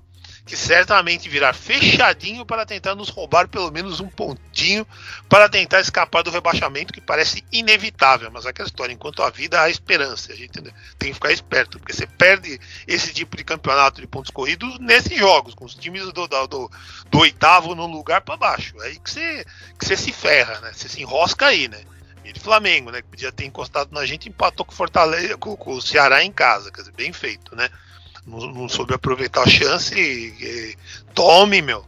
[0.49, 4.83] que certamente virá fechadinho para tentar nos roubar pelo menos um pontinho
[5.29, 8.31] para tentar escapar do rebaixamento que parece inevitável.
[8.31, 10.59] Mas aquela história, enquanto a vida há esperança, a gente
[10.97, 15.15] tem que ficar esperto, porque você perde esse tipo de campeonato de pontos corridos nesses
[15.19, 16.71] jogos, com os times do, do, do,
[17.11, 18.73] do oitavo no lugar para baixo.
[18.81, 19.45] É aí que você,
[19.77, 20.71] que você se ferra, né?
[20.73, 21.79] Você se enrosca aí, né?
[22.31, 23.01] de Flamengo, né?
[23.01, 26.71] Que podia ter encostado na gente, empatou com Fortaleza, com, com o Ceará em casa,
[26.71, 27.69] quer dizer, bem feito, né?
[28.29, 29.93] Não, não soube aproveitar a chance.
[29.95, 30.75] E, e,
[31.13, 31.85] tome, meu.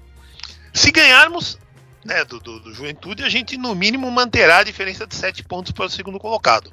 [0.73, 1.59] Se ganharmos
[2.03, 5.71] né, do, do, do, Juventude, a gente no mínimo manterá a diferença de 7 pontos
[5.71, 6.71] para o segundo colocado.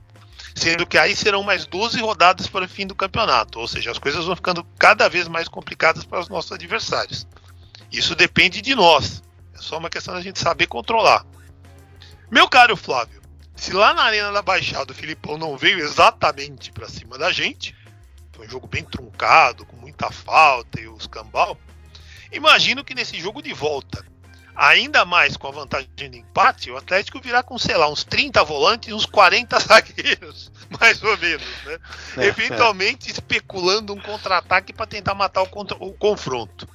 [0.54, 3.60] Sendo que aí serão mais 12 rodadas para o fim do campeonato.
[3.60, 7.26] Ou seja, as coisas vão ficando cada vez mais complicadas para os nossos adversários.
[7.92, 9.22] Isso depende de nós.
[9.54, 11.24] É só uma questão da gente saber controlar.
[12.30, 13.22] Meu caro Flávio,
[13.56, 17.74] se lá na Arena da Baixada o Filipão não veio exatamente para cima da gente,
[18.38, 21.56] um jogo bem truncado, com muita falta e os cambal.
[22.32, 24.04] Imagino que nesse jogo de volta,
[24.54, 28.42] ainda mais com a vantagem de empate, o Atlético virá com, sei lá, uns 30
[28.44, 31.78] volantes e uns 40 zagueiros, mais ou menos, né?
[32.16, 33.12] É, Eventualmente é.
[33.12, 36.68] especulando um contra-ataque para tentar matar o, contra o confronto.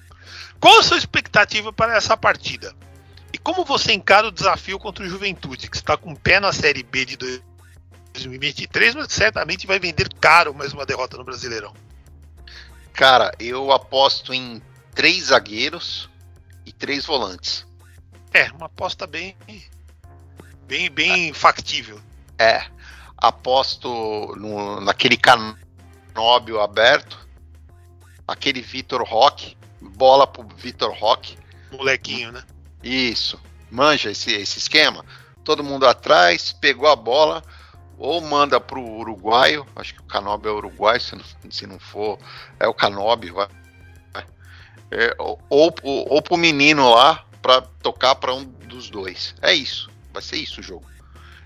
[0.60, 2.74] Qual a sua expectativa para essa partida?
[3.34, 6.54] E como você encara o desafio contra o Juventude, que está com o pé na
[6.54, 7.18] Série B de
[8.14, 11.74] 2023, mas certamente vai vender caro mais uma derrota no Brasileirão?
[12.94, 14.62] Cara, eu aposto em
[14.94, 16.10] três zagueiros
[16.66, 17.66] e três volantes.
[18.32, 19.36] É, uma aposta bem,
[20.68, 21.34] bem, bem é.
[21.34, 22.00] factível.
[22.38, 22.66] É,
[23.18, 27.18] aposto no, naquele canóbio aberto,
[28.28, 31.38] aquele Vitor Roque, bola pro Vitor Roque.
[31.72, 32.44] Molequinho, né?
[32.84, 33.40] Isso.
[33.72, 35.04] Manja esse, esse esquema.
[35.44, 37.44] Todo mundo atrás, pegou a bola,
[38.04, 42.20] ou manda pro uruguaio, acho que o Canobi é uruguaio, se não, se não for,
[42.60, 43.48] é o Canobi, vai.
[44.92, 49.34] É, ou, ou, ou pro menino lá para tocar para um dos dois.
[49.42, 49.90] É isso.
[50.12, 50.86] Vai ser isso o jogo.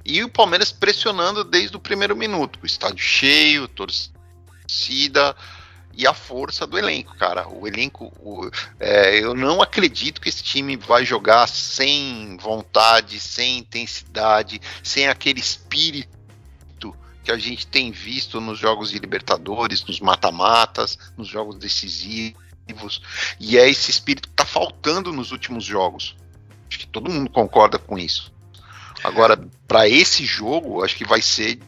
[0.03, 2.59] E o Palmeiras pressionando desde o primeiro minuto.
[2.61, 5.35] O estádio cheio, torcida,
[5.93, 7.47] e a força do elenco, cara.
[7.47, 8.49] O elenco, o,
[8.79, 15.39] é, eu não acredito que esse time vai jogar sem vontade, sem intensidade, sem aquele
[15.39, 16.16] espírito
[17.27, 23.01] que a gente tem visto nos jogos de Libertadores, nos mata-matas, nos jogos decisivos.
[23.37, 26.15] E é esse espírito que está faltando nos últimos jogos.
[26.69, 28.31] Acho que todo mundo concorda com isso.
[29.03, 31.59] Agora, para esse jogo, acho que vai ser,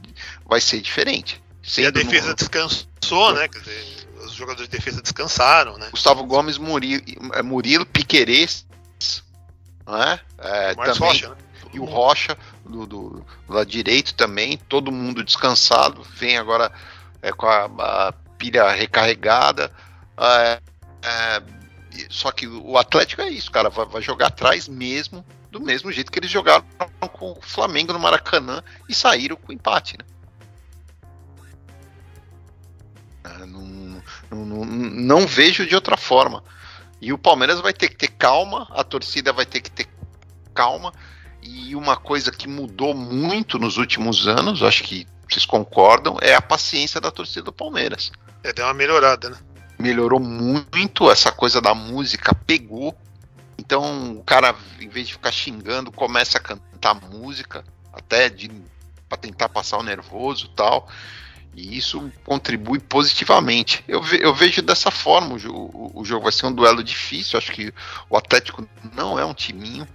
[0.45, 1.43] vai ser diferente.
[1.77, 2.35] e a defesa no...
[2.35, 3.49] descansou, né?
[3.49, 5.89] Quer dizer, jogadores de defesa descansaram, né?
[5.91, 7.03] Gustavo Gomes, Murilo,
[7.43, 8.65] Murilo Piqueires,
[9.85, 10.21] né?
[10.37, 11.35] É, também, Rocha, né?
[11.73, 12.37] E o Rocha
[12.69, 16.71] do, do, do lado direito também, todo mundo descansado, vem agora
[17.21, 17.65] é, com a,
[18.07, 19.71] a pilha recarregada.
[20.17, 20.61] É,
[21.03, 21.43] é,
[22.09, 26.11] só que o Atlético é isso, cara, vai, vai, jogar atrás mesmo, do mesmo jeito
[26.11, 26.63] que eles jogaram
[27.13, 30.05] com o Flamengo no Maracanã e saíram com empate, né?
[33.23, 34.01] É, não,
[34.31, 36.43] não, não vejo de outra forma.
[37.01, 39.87] E o Palmeiras vai ter que ter calma, a torcida vai ter que ter
[40.53, 40.93] calma.
[41.41, 46.41] E uma coisa que mudou muito nos últimos anos, acho que vocês concordam, é a
[46.41, 48.11] paciência da torcida do Palmeiras.
[48.43, 49.37] É, deu uma melhorada, né?
[49.77, 52.95] Melhorou muito, essa coisa da música pegou.
[53.57, 57.63] Então o cara, em vez de ficar xingando, começa a cantar música,
[57.93, 58.49] até de
[59.07, 60.87] para tentar passar o nervoso tal.
[61.55, 63.83] E isso contribui positivamente.
[63.87, 65.35] Eu, ve, eu vejo dessa forma.
[65.35, 67.37] O, o, o, jogo vai ser um duelo difícil.
[67.37, 67.73] Acho que
[68.09, 69.87] o Atlético não é um timinho,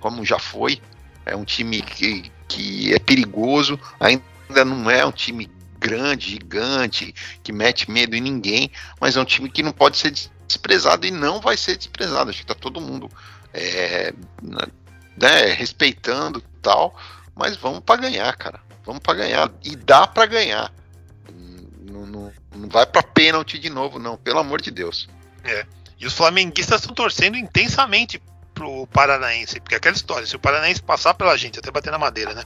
[0.00, 0.80] como já foi.
[1.24, 3.78] É um time que, que é perigoso.
[4.00, 5.48] Ainda não é um time
[5.78, 8.70] grande, gigante, que mete medo em ninguém.
[9.00, 10.12] Mas é um time que não pode ser
[10.46, 12.30] desprezado e não vai ser desprezado.
[12.30, 13.08] Acho que tá todo mundo
[13.52, 16.98] é, né, respeitando tal.
[17.34, 18.60] Mas vamos para ganhar, cara.
[18.84, 19.52] Vamos para ganhar.
[19.62, 20.72] E dá para ganhar.
[21.86, 25.08] Não vai para pênalti de novo, não, pelo amor de Deus.
[25.44, 25.66] É.
[25.98, 28.20] E os flamenguistas estão torcendo intensamente
[28.60, 32.34] pro Paranaense, porque aquela história, se o Paranaense passar pela gente, até bater na madeira,
[32.34, 32.42] né?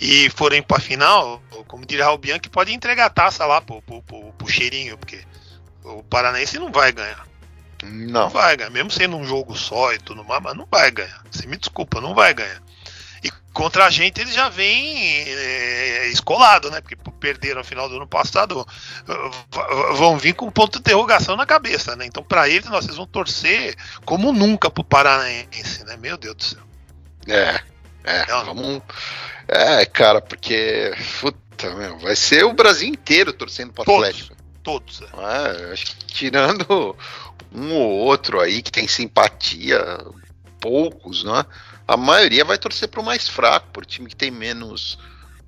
[0.00, 4.02] E forem pra final, como diria o Bianchi, pode entregar a taça lá pro, pro,
[4.02, 5.22] pro, pro cheirinho, porque
[5.84, 7.24] o Paranaense não vai ganhar.
[7.84, 8.22] Não.
[8.22, 11.22] não vai ganhar, mesmo sendo um jogo só e tudo mais, mas não vai ganhar.
[11.30, 12.60] Você me desculpa, não vai ganhar.
[13.22, 14.96] E contra a gente eles já vêm
[15.26, 16.80] é, escolado, né?
[16.80, 18.66] Porque perderam no final do ano passado,
[19.94, 22.04] vão vir com um ponto de interrogação na cabeça, né?
[22.04, 25.96] Então, para eles, nós vão torcer como nunca pro Paranaense, né?
[25.96, 26.62] Meu Deus do céu.
[27.28, 27.60] É,
[28.04, 28.82] é, Não, vamos.
[29.48, 30.92] É, cara, porque.
[31.20, 34.36] Puta, meu, vai ser o Brasil inteiro torcendo pro todos, Atlético.
[34.62, 35.02] Todos.
[35.02, 35.68] É.
[35.68, 36.96] É, acho que tirando
[37.52, 39.78] um ou outro aí que tem simpatia,
[40.60, 41.44] poucos, né?
[41.86, 44.98] A maioria vai torcer para o mais fraco, por time que tem menos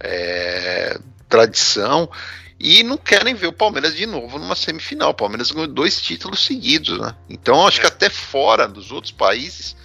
[0.01, 2.11] é, tradição
[2.59, 5.11] e não querem ver o Palmeiras de novo numa semifinal.
[5.11, 7.15] O Palmeiras ganhou dois títulos seguidos, né?
[7.29, 9.77] Então acho que até fora dos outros países,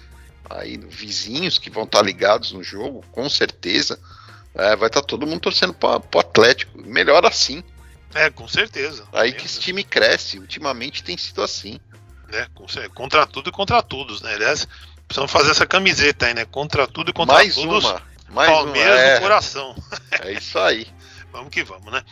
[0.48, 3.98] aí vizinhos que vão estar ligados no jogo, com certeza,
[4.54, 6.80] é, vai estar todo mundo torcendo para o Atlético.
[6.80, 7.62] Melhor assim.
[8.14, 9.06] É, com certeza.
[9.12, 10.38] Aí que esse time cresce.
[10.38, 11.78] Ultimamente tem sido assim.
[12.32, 12.46] É,
[12.94, 14.34] contra tudo e contra todos, né?
[14.34, 14.66] Aliás,
[15.10, 16.44] Precisamos fazer essa camiseta aí, né?
[16.44, 17.84] Contra tudo e contra mais todos.
[17.84, 18.02] Uma.
[18.28, 19.00] Mais Palmeiras uma.
[19.00, 19.14] É.
[19.16, 19.74] do coração.
[20.22, 20.86] É isso aí.
[21.32, 22.04] vamos que vamos, né?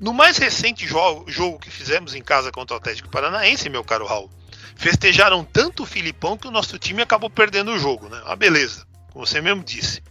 [0.00, 4.06] No mais recente jogo, jogo que fizemos em casa contra o Atlético Paranaense, meu caro
[4.06, 4.30] Raul,
[4.76, 8.18] festejaram tanto o Filipão que o nosso time acabou perdendo o jogo, né?
[8.24, 10.02] Ah, beleza, como você mesmo disse.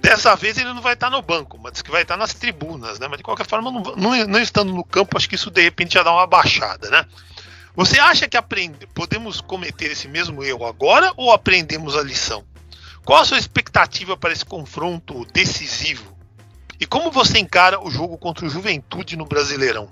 [0.00, 3.00] Dessa vez ele não vai estar no banco, mas diz que vai estar nas tribunas,
[3.00, 3.08] né?
[3.08, 5.94] Mas de qualquer forma, não, não, não estando no campo, acho que isso de repente
[5.94, 7.04] já dá uma baixada, né?
[7.74, 8.86] Você acha que aprende...
[8.92, 12.44] podemos cometer esse mesmo erro agora ou aprendemos a lição?
[13.04, 16.12] Qual a sua expectativa para esse confronto decisivo?
[16.78, 19.88] E como você encara o jogo contra o Juventude no Brasileirão?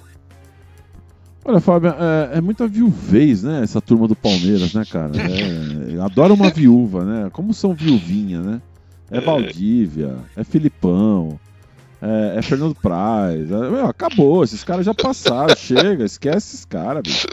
[1.44, 3.62] Olha, Fábio, é, é muita viuvez, né?
[3.62, 5.12] Essa turma do Palmeiras, né, cara?
[5.16, 7.30] É, adora uma viúva, né?
[7.32, 8.62] Como são viuvinha, né?
[9.10, 11.40] É Valdívia, é Filipão,
[12.00, 13.50] é, é Fernando Praz.
[13.50, 17.26] É, meu, acabou, esses caras já passaram, chega, esquece esses caras, bicho.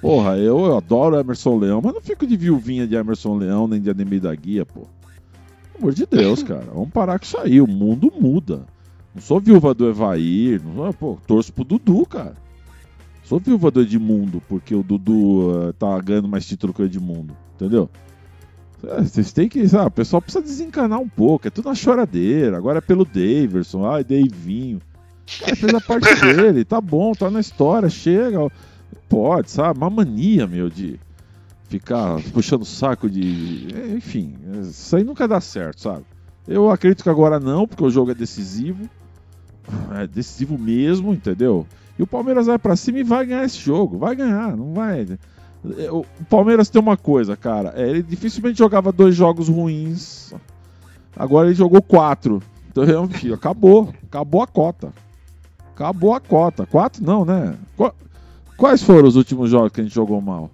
[0.00, 3.80] Porra, eu, eu adoro Emerson Leão, mas não fico de viuvinha de Emerson Leão nem
[3.80, 4.80] de Ademir da Guia, pô.
[4.80, 6.66] Pelo amor de Deus, cara.
[6.72, 7.60] Vamos parar com isso aí.
[7.60, 8.66] O mundo muda.
[9.14, 12.34] Não sou viúva do Evair, não sou, pô, torço pro Dudu, cara.
[13.24, 17.34] Sou viúva do Edmundo, porque o Dudu uh, tá ganhando mais título que o Edmundo,
[17.54, 17.88] entendeu?
[18.84, 22.56] É, vocês têm que, sabe, o pessoal precisa desencanar um pouco, é tudo na choradeira,
[22.56, 24.80] agora é pelo Daverson, ai, Davinho.
[25.40, 28.38] Cara fez a parte dele, tá bom, tá na história, chega.
[29.08, 29.78] Pode, sabe?
[29.78, 30.98] Uma mania, meu, de
[31.68, 33.68] ficar puxando saco de.
[33.94, 36.04] Enfim, isso aí nunca dá certo, sabe?
[36.46, 38.88] Eu acredito que agora não, porque o jogo é decisivo.
[39.94, 41.66] É decisivo mesmo, entendeu?
[41.98, 43.98] E o Palmeiras vai para cima e vai ganhar esse jogo.
[43.98, 45.06] Vai ganhar, não vai.
[45.90, 47.72] O Palmeiras tem uma coisa, cara.
[47.74, 50.32] É, ele dificilmente jogava dois jogos ruins.
[51.16, 52.40] Agora ele jogou quatro.
[52.70, 53.92] Então, filho, acabou.
[54.04, 54.92] Acabou a cota.
[55.74, 56.66] Acabou a cota.
[56.66, 57.56] Quatro não, né?
[58.56, 60.50] Quais foram os últimos jogos que a gente jogou mal?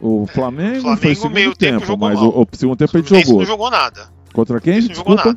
[0.00, 3.24] O Flamengo, Flamengo foi segundo meio tempo, tempo mas o, o, segundo tempo a gente
[3.24, 3.40] jogou.
[3.40, 4.08] não jogou nada.
[4.32, 4.80] Contra quem?
[4.82, 5.36] Não jogou nada.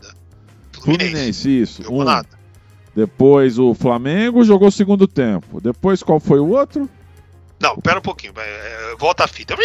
[0.72, 1.82] Fluminense, Fluminense isso.
[1.82, 2.06] Não jogou um.
[2.06, 2.30] nada.
[2.96, 5.62] Depois o Flamengo jogou o segundo tempo.
[5.62, 6.90] Depois qual foi o outro?
[7.60, 8.34] Não, pera um pouquinho.
[8.36, 9.56] É, volta a fita.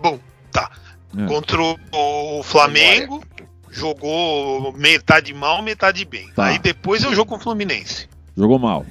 [0.00, 0.18] Bum,
[0.50, 0.70] tá.
[1.16, 1.26] É.
[1.26, 3.22] Contra o Flamengo,
[3.70, 6.28] jogou metade mal, metade bem.
[6.34, 6.46] Tá.
[6.46, 8.08] Aí depois é o jogo com o Fluminense.
[8.36, 8.84] Jogou mal.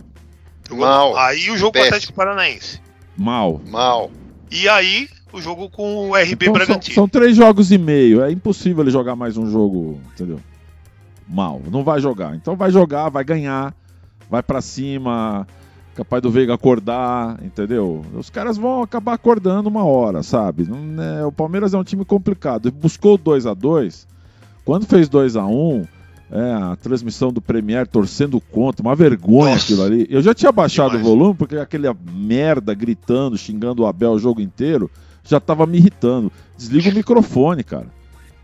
[0.75, 1.17] Jogou mal.
[1.17, 2.81] Aí o jogo com o Atlético Paranaense.
[3.17, 3.61] Mal.
[3.67, 4.11] Mal.
[4.49, 6.95] E aí o jogo com o RB então, Bragantino.
[6.95, 8.23] São, são, três jogos e meio.
[8.23, 10.39] É impossível ele jogar mais um jogo, entendeu?
[11.31, 11.61] mal.
[11.71, 12.35] Não vai jogar.
[12.35, 13.73] Então vai jogar, vai ganhar,
[14.29, 15.47] vai para cima,
[15.95, 18.05] capaz do Veiga acordar, entendeu?
[18.13, 20.67] Os caras vão acabar acordando uma hora, sabe?
[20.67, 22.71] Não, é, o Palmeiras é um time complicado.
[22.71, 24.07] Buscou 2 a 2
[24.65, 25.85] Quando fez 2 a 1
[26.31, 29.65] é, a transmissão do Premier torcendo contra, uma vergonha Nossa.
[29.65, 30.07] aquilo ali.
[30.09, 31.05] Eu já tinha baixado Demais.
[31.05, 34.89] o volume, porque aquele merda gritando, xingando o Abel o jogo inteiro,
[35.25, 36.31] já tava me irritando.
[36.57, 37.87] Desliga o microfone, cara.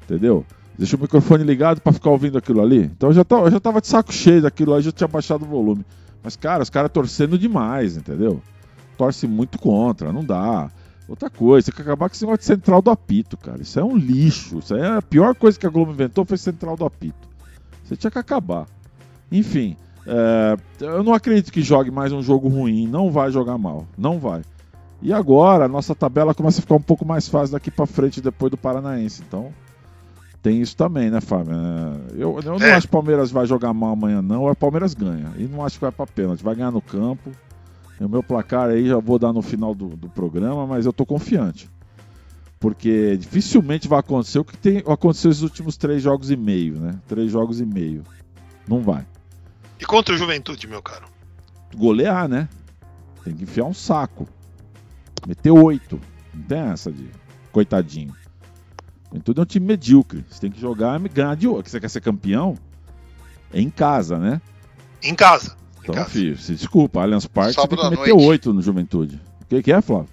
[0.04, 0.46] Entendeu?
[0.78, 2.84] Deixa o microfone ligado para ficar ouvindo aquilo ali.
[2.84, 5.44] Então eu já, tava, eu já tava de saco cheio daquilo lá, já tinha baixado
[5.44, 5.86] o volume.
[6.22, 8.42] Mas, cara, os caras torcendo demais, entendeu?
[8.98, 10.70] Torce muito contra, não dá.
[11.08, 13.62] Outra coisa, tem que acabar com esse negócio de central do apito, cara.
[13.62, 14.60] Isso é um lixo.
[14.60, 17.27] Isso é a pior coisa que a Globo inventou foi central do apito.
[17.88, 18.66] Você tinha que acabar.
[19.32, 22.86] Enfim, é, eu não acredito que jogue mais um jogo ruim.
[22.86, 23.88] Não vai jogar mal.
[23.98, 24.42] Não vai.
[25.02, 28.20] E agora, a nossa tabela começa a ficar um pouco mais fácil daqui para frente
[28.20, 29.24] depois do Paranaense.
[29.26, 29.54] Então,
[30.42, 31.54] tem isso também, né, Fábio?
[31.54, 32.74] É, eu, eu não é.
[32.74, 34.50] acho que o Palmeiras vai jogar mal amanhã, não.
[34.50, 35.32] O Palmeiras ganha.
[35.38, 36.44] E não acho que vai pra pênalti.
[36.44, 37.32] Vai ganhar no campo.
[38.00, 40.92] E o meu placar aí já vou dar no final do, do programa, mas eu
[40.92, 41.70] tô confiante.
[42.60, 47.00] Porque dificilmente vai acontecer o que tem aconteceu nos últimos três jogos e meio, né?
[47.08, 48.04] Três jogos e meio.
[48.68, 49.06] Não vai.
[49.80, 51.06] E contra o Juventude, meu caro?
[51.76, 52.50] Golear, né?
[53.24, 54.28] Tem que enfiar um saco.
[55.28, 56.00] Meter oito.
[56.34, 57.10] Não tem essa de
[57.52, 58.16] coitadinho.
[59.10, 60.26] Juventude é um time medíocre.
[60.30, 61.70] Você tem que jogar e ganhar de outro.
[61.70, 62.58] Você quer ser campeão?
[63.54, 64.42] É em casa, né?
[65.02, 65.56] Em casa.
[65.80, 66.10] Então, em casa.
[66.10, 69.22] filho, se desculpa, Allianz Parque você tem que meter oito no Juventude.
[69.42, 70.10] O que, que é, Flávio?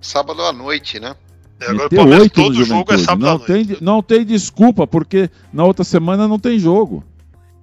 [0.00, 1.16] Sábado à noite, né?
[1.62, 5.64] É, agora meter oito todo jogo é sábado não tem, não tem desculpa, porque na
[5.64, 7.04] outra semana não tem jogo.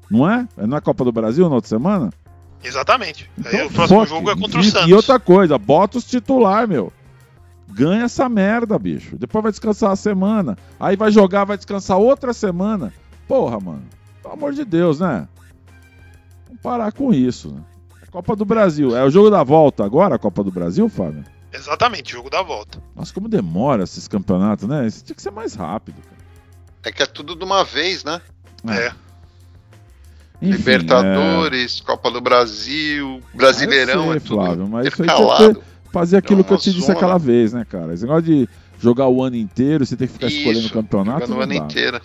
[0.09, 0.47] Não é?
[0.57, 2.09] Não é Copa do Brasil na outra semana?
[2.63, 3.29] Exatamente.
[3.37, 4.09] Então, Aí o próximo foque.
[4.09, 4.89] jogo é contra o Santos.
[4.89, 6.91] E outra coisa, bota os titular, meu.
[7.69, 9.15] Ganha essa merda, bicho.
[9.17, 10.57] Depois vai descansar a semana.
[10.79, 12.91] Aí vai jogar, vai descansar outra semana.
[13.27, 13.83] Porra, mano.
[14.21, 15.27] Pelo amor de Deus, né?
[16.47, 17.49] Vamos parar com isso.
[17.53, 17.61] Né?
[18.11, 18.97] Copa do Brasil.
[18.97, 21.23] É o jogo da volta agora, a Copa do Brasil, Fábio?
[21.51, 22.81] Exatamente, jogo da volta.
[22.95, 24.85] Nossa, como demora esses campeonatos, né?
[24.85, 25.95] Isso tinha que ser mais rápido.
[26.01, 26.19] Cara.
[26.83, 28.21] É que é tudo de uma vez, né?
[28.67, 28.87] É.
[28.87, 28.93] é.
[30.41, 31.85] Enfim, Libertadores, é...
[31.85, 36.17] Copa do Brasil, Brasileirão, sei, é tudo Flávio, mas isso aí tinha que, ter, fazer
[36.17, 37.93] aquilo que eu te disse aquela vez, né, cara?
[37.93, 38.47] Esse negócio de
[38.79, 41.29] jogar o ano inteiro, você tem que ficar Isso, escolhendo o campeonato.
[41.29, 41.55] o ano dá.
[41.55, 42.01] inteiro.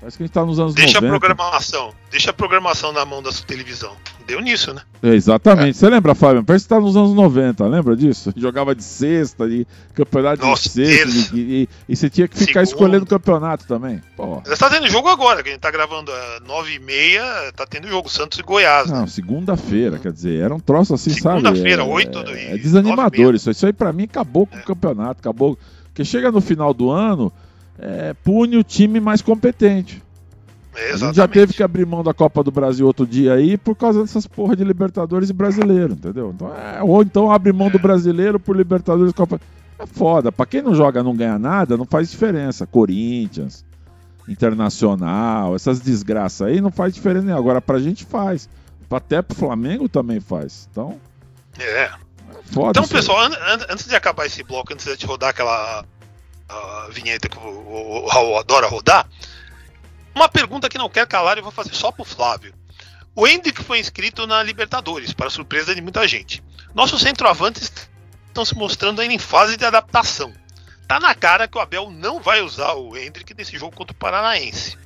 [0.00, 1.10] Parece que a gente tá nos anos deixa 90.
[1.10, 1.94] Deixa a programação.
[2.10, 3.96] Deixa a programação na mão da sua televisão.
[4.28, 4.82] Deu nisso, né?
[5.02, 5.70] É, exatamente.
[5.70, 5.72] É.
[5.72, 6.44] Você lembra, Fábio?
[6.44, 8.32] Parece que tá nos anos 90, lembra disso?
[8.36, 12.64] Jogava de sexta, de campeonato Nossa, de sexta, e, e, e, você tinha que ficar
[12.64, 12.68] Segundo.
[12.68, 14.00] escolhendo campeonato também.
[14.16, 14.42] Porra.
[14.44, 18.08] Você tá tendo jogo agora, que a gente tá gravando às 9h30, tá tendo jogo
[18.08, 18.90] Santos e Goiás.
[18.90, 19.06] Não, né?
[19.06, 21.58] segunda-feira, quer dizer, era um troço assim, segunda sabe?
[21.58, 23.50] Segunda-feira, 8 do É, é desanimador isso.
[23.50, 24.60] Isso aí pra mim acabou com é.
[24.60, 25.58] o campeonato, acabou.
[25.84, 27.32] Porque chega no final do ano,
[27.78, 30.02] é, pune o time mais competente.
[30.74, 30.94] Exatamente.
[30.94, 33.74] A gente já teve que abrir mão da Copa do Brasil outro dia aí por
[33.74, 36.32] causa dessas porra de Libertadores e Brasileiro, entendeu?
[36.34, 39.40] Então, é, ou então abre mão do Brasileiro por Libertadores e Copa.
[39.78, 40.30] É foda.
[40.30, 42.66] Pra quem não joga não ganha nada, não faz diferença.
[42.66, 43.64] Corinthians,
[44.28, 47.62] Internacional, essas desgraças aí não faz diferença nem agora.
[47.62, 48.48] Pra gente faz.
[48.90, 50.68] Até pro Flamengo também faz.
[50.70, 51.00] Então.
[51.58, 51.84] É.
[51.84, 51.90] é
[52.52, 55.84] foda então, pessoal, an an antes de acabar esse bloco, antes de rodar aquela
[56.90, 59.08] vinheta que o, Raul adora rodar,
[60.14, 62.54] uma pergunta que não quer calar eu vou fazer só pro Flávio.
[63.14, 66.42] O Hendrick foi inscrito na Libertadores, para surpresa de muita gente.
[66.74, 67.72] Nossos centroavantes
[68.26, 70.32] estão se mostrando ainda em fase de adaptação.
[70.86, 73.98] Tá na cara que o Abel não vai usar o Hendrick nesse jogo contra o
[73.98, 74.78] Paranaense.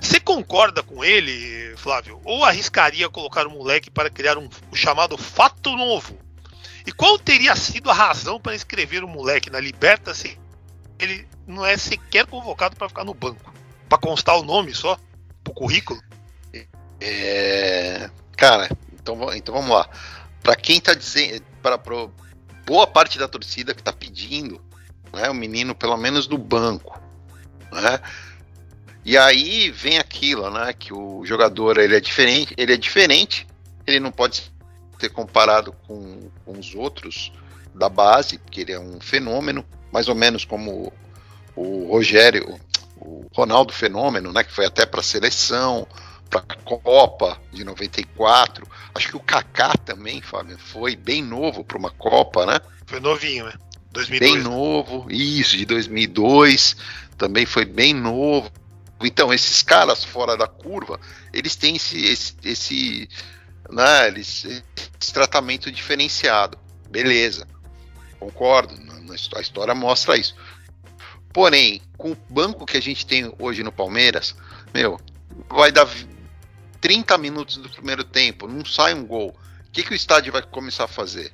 [0.00, 2.20] Você concorda com ele, Flávio?
[2.24, 6.18] Ou arriscaria colocar o moleque para criar um o chamado fato novo?
[6.86, 10.39] E qual teria sido a razão para escrever o moleque na Liberta se
[11.00, 13.52] ele não é sequer convocado para ficar no banco?
[13.88, 14.98] Para constar o nome só?
[15.42, 16.00] Pro currículo?
[17.00, 18.10] É...
[18.36, 19.88] Cara, então, então vamos lá.
[20.42, 21.42] Para quem tá dizendo.
[21.62, 21.78] Para
[22.66, 24.60] boa parte da torcida que tá pedindo
[25.12, 27.00] né, o menino, pelo menos no banco.
[27.72, 28.00] Né?
[29.04, 30.72] E aí vem aquilo, né?
[30.72, 33.46] Que o jogador ele é diferente, ele é diferente,
[33.86, 34.52] ele não pode
[34.98, 37.32] ser comparado com, com os outros
[37.74, 40.92] da base, porque ele é um fenômeno, mais ou menos como
[41.56, 42.58] o Rogério,
[42.96, 45.86] o Ronaldo Fenômeno, né, que foi até para a seleção,
[46.28, 48.66] para a Copa de 94.
[48.94, 52.60] Acho que o Kaká também, Fábio, foi bem novo para uma Copa, né?
[52.86, 53.52] Foi novinho, né?
[53.92, 54.32] 2002.
[54.32, 56.76] Bem novo, isso, de 2002,
[57.18, 58.50] também foi bem novo.
[59.02, 61.00] Então, esses caras fora da curva,
[61.32, 63.08] eles têm esse, esse, esse,
[63.70, 64.44] né, eles,
[65.00, 66.58] esse tratamento diferenciado.
[66.88, 67.46] Beleza,
[68.20, 68.74] concordo,
[69.34, 70.36] a história mostra isso.
[71.32, 74.36] Porém, com o banco que a gente tem hoje no Palmeiras,
[74.74, 75.00] meu,
[75.48, 75.88] vai dar
[76.80, 79.28] 30 minutos do primeiro tempo, não sai um gol.
[79.66, 81.32] O que, que o estádio vai começar a fazer?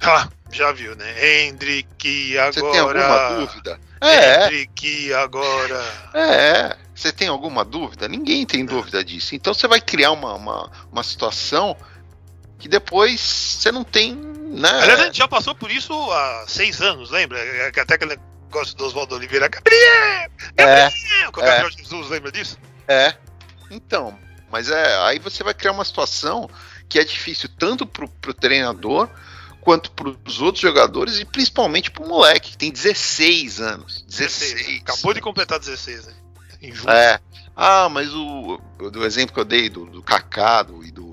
[0.00, 1.44] Ah, já viu, né?
[1.46, 2.52] Hendrick agora.
[2.52, 3.80] Você tem alguma dúvida?
[4.00, 4.44] É.
[4.46, 5.84] Hendrick agora.
[6.14, 6.76] É.
[6.94, 8.08] Você tem alguma dúvida?
[8.08, 9.34] Ninguém tem dúvida disso.
[9.34, 11.76] Então você vai criar uma, uma, uma situação
[12.58, 14.29] que depois você não tem.
[14.50, 14.68] Né?
[14.68, 17.38] Aliás, a gente já passou por isso há seis anos, lembra?
[17.38, 19.48] É até aquele negócio do Oswaldo Oliveira.
[19.48, 20.30] Gabriel!
[20.56, 20.90] Gabriel!
[21.22, 21.70] É, o Gabriel é.
[21.70, 22.58] Jesus, lembra disso?
[22.88, 23.14] É.
[23.70, 24.18] Então,
[24.50, 24.98] mas é.
[25.04, 26.50] Aí você vai criar uma situação
[26.88, 29.08] que é difícil tanto pro, pro treinador
[29.60, 34.04] quanto para os outros jogadores e principalmente para o moleque, que tem 16 anos.
[34.08, 34.54] 16.
[34.54, 34.80] 16.
[34.80, 36.14] Acabou de completar 16, né?
[36.60, 36.90] Em julho.
[36.90, 37.20] É.
[37.54, 41.09] Ah, mas o, o exemplo que eu dei do, do Kaká do, do, e do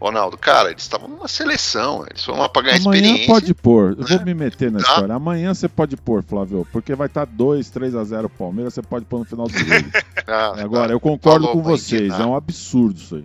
[0.00, 3.26] Ronaldo, cara, eles estavam numa seleção, eles foram lá pra ganhar Amanhã experiência.
[3.26, 4.88] pode pôr, eu vou me meter na tá.
[4.88, 5.14] história.
[5.14, 9.04] Amanhã você pode pôr, Flávio, porque vai estar 2, 3 a 0 Palmeiras, você pode
[9.06, 9.90] pôr no final do jogo.
[10.26, 10.94] ah, Agora, tá.
[10.94, 13.24] eu concordo Falou com vocês, é um absurdo isso aí.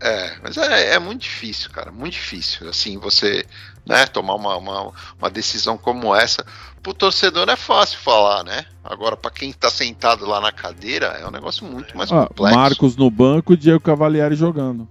[0.00, 2.68] É, mas é, é, muito difícil, cara, muito difícil.
[2.68, 3.44] Assim, você
[3.84, 6.44] né, tomar uma, uma, uma, decisão como essa.
[6.82, 8.64] Pro torcedor é fácil falar, né?
[8.84, 12.58] Agora, para quem tá sentado lá na cadeira, é um negócio muito mais ah, complexo.
[12.58, 14.86] Marcos no banco e Diego Cavalieri jogando.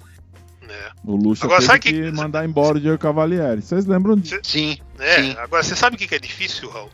[0.70, 0.92] É.
[1.06, 3.62] O Luxo agora, teve que, que mandar embora o Diego Cavalieri.
[3.62, 4.40] Vocês lembram disso?
[4.44, 4.78] Sim.
[5.00, 5.36] É, sim.
[5.38, 6.90] agora você sabe o que é difícil, Raul?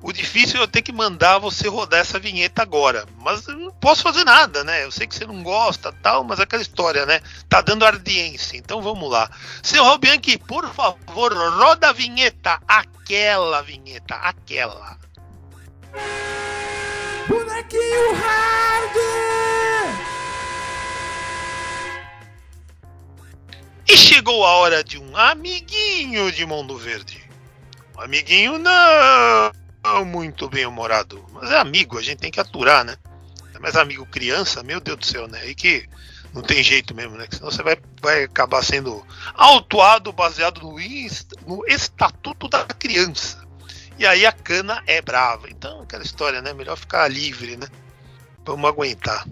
[0.00, 3.04] O difícil é eu ter que mandar você rodar essa vinheta agora.
[3.18, 4.84] Mas eu não posso fazer nada, né?
[4.84, 7.20] Eu sei que você não gosta tal, mas é aquela história, né?
[7.48, 8.56] Tá dando ardiência.
[8.56, 9.28] Então vamos lá.
[9.60, 12.60] Seu Raul Bianchi, por favor, roda a vinheta.
[12.68, 14.96] Aquela vinheta, aquela.
[17.28, 20.07] Bonequinho Hard!
[23.90, 27.24] E chegou a hora de um amiguinho de Mundo Verde.
[27.96, 32.98] Um amiguinho não muito bem humorado, mas é amigo, a gente tem que aturar, né?
[33.54, 35.48] É mais amigo criança, meu Deus do céu, né?
[35.48, 35.88] E que
[36.34, 37.26] não tem jeito mesmo, né?
[37.30, 40.76] Senão você vai, vai acabar sendo autuado baseado no,
[41.46, 43.42] no estatuto da criança.
[43.98, 45.48] E aí a cana é brava.
[45.48, 46.52] Então, aquela história, né?
[46.52, 47.66] Melhor ficar livre, né?
[48.44, 49.26] Vamos aguentar.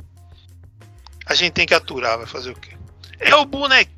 [1.27, 2.75] A gente tem que aturar, vai fazer o quê?
[3.19, 3.97] É o bonequinho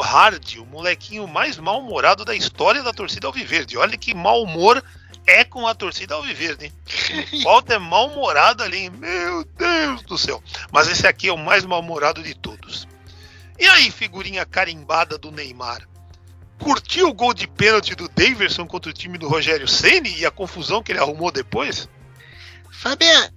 [0.00, 3.76] Hard, o molequinho mais mal-humorado da história da torcida Alviverde.
[3.76, 4.82] Olha que mau humor
[5.26, 6.72] é com a torcida alviverde,
[7.44, 10.42] Walter é mal-humorado ali, meu Deus do céu.
[10.70, 12.88] Mas esse aqui é o mais mal-humorado de todos.
[13.58, 15.86] E aí, figurinha carimbada do Neymar?
[16.58, 20.30] Curtiu o gol de pênalti do Daverson contra o time do Rogério Ceni e a
[20.30, 21.88] confusão que ele arrumou depois?
[22.70, 23.30] Fabian,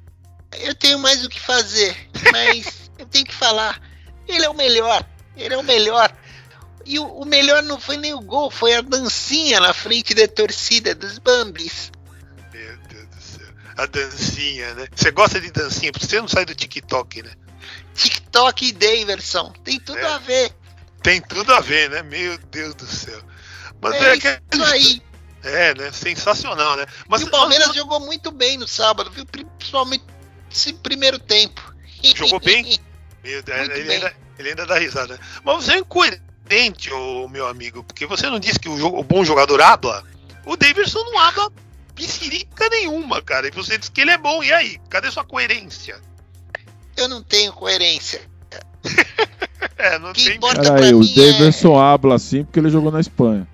[0.53, 3.81] eu tenho mais o que fazer, mas eu tenho que falar.
[4.27, 5.05] Ele é o melhor.
[5.35, 6.11] Ele é o melhor.
[6.85, 10.27] E o, o, melhor não foi nem o gol, foi a dancinha na frente da
[10.27, 11.91] torcida dos Bambis.
[12.53, 13.47] Meu Deus do céu.
[13.75, 14.87] A dancinha, né?
[14.95, 17.31] Você gosta de dancinha, porque você não sai do TikTok, né?
[17.95, 19.51] TikTok e Daverson.
[19.63, 20.05] Tem tudo é.
[20.05, 20.51] a ver.
[21.01, 22.03] Tem tudo a ver, né?
[22.03, 23.21] Meu Deus do céu.
[23.81, 24.41] Mas é, é que...
[24.53, 25.01] isso aí.
[25.43, 25.91] É, né?
[25.91, 26.85] Sensacional, né?
[27.07, 27.75] Mas e o Palmeiras mas...
[27.75, 29.25] jogou muito bem no sábado, viu?
[29.25, 30.03] Principalmente
[30.51, 31.73] esse primeiro tempo.
[32.15, 32.79] Jogou bem?
[33.23, 33.95] Meu Deus, ele, bem.
[33.95, 35.19] Ainda, ele ainda dá risada.
[35.43, 36.21] Mas você é incoerente,
[36.91, 40.03] ô, meu amigo, porque você não disse que o, o bom jogador habla?
[40.45, 41.51] O Davidson não habla
[41.95, 43.47] piscirica nenhuma, cara.
[43.47, 44.43] E você disse que ele é bom.
[44.43, 44.79] E aí?
[44.89, 45.99] Cadê sua coerência?
[46.95, 48.21] Eu não tenho coerência.
[49.77, 50.39] é, não que tem.
[50.39, 51.81] Peraí, o Davidson é...
[51.81, 53.47] habla assim porque ele jogou na Espanha.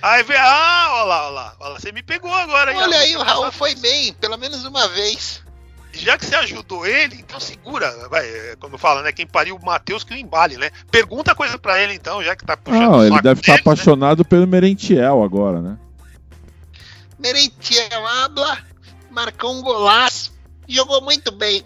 [0.00, 2.76] Aí vem, ah, olha lá, olha lá, olha lá, você me pegou agora.
[2.76, 5.42] Olha aí, o Raul foi bem, pelo menos uma vez.
[5.96, 9.12] Já que você ajudou ele, então segura, vai, é, como eu falo, né?
[9.12, 10.70] Quem pariu o Matheus que o embale, né?
[10.90, 13.60] Pergunta a coisa pra ele então, já que tá puxando Não, ele deve estar tá
[13.60, 14.24] apaixonado né?
[14.28, 15.78] pelo Merentiel agora, né?
[17.18, 18.58] Merentiel habla,
[19.10, 20.32] marcou um golaço,
[20.68, 21.64] jogou muito bem.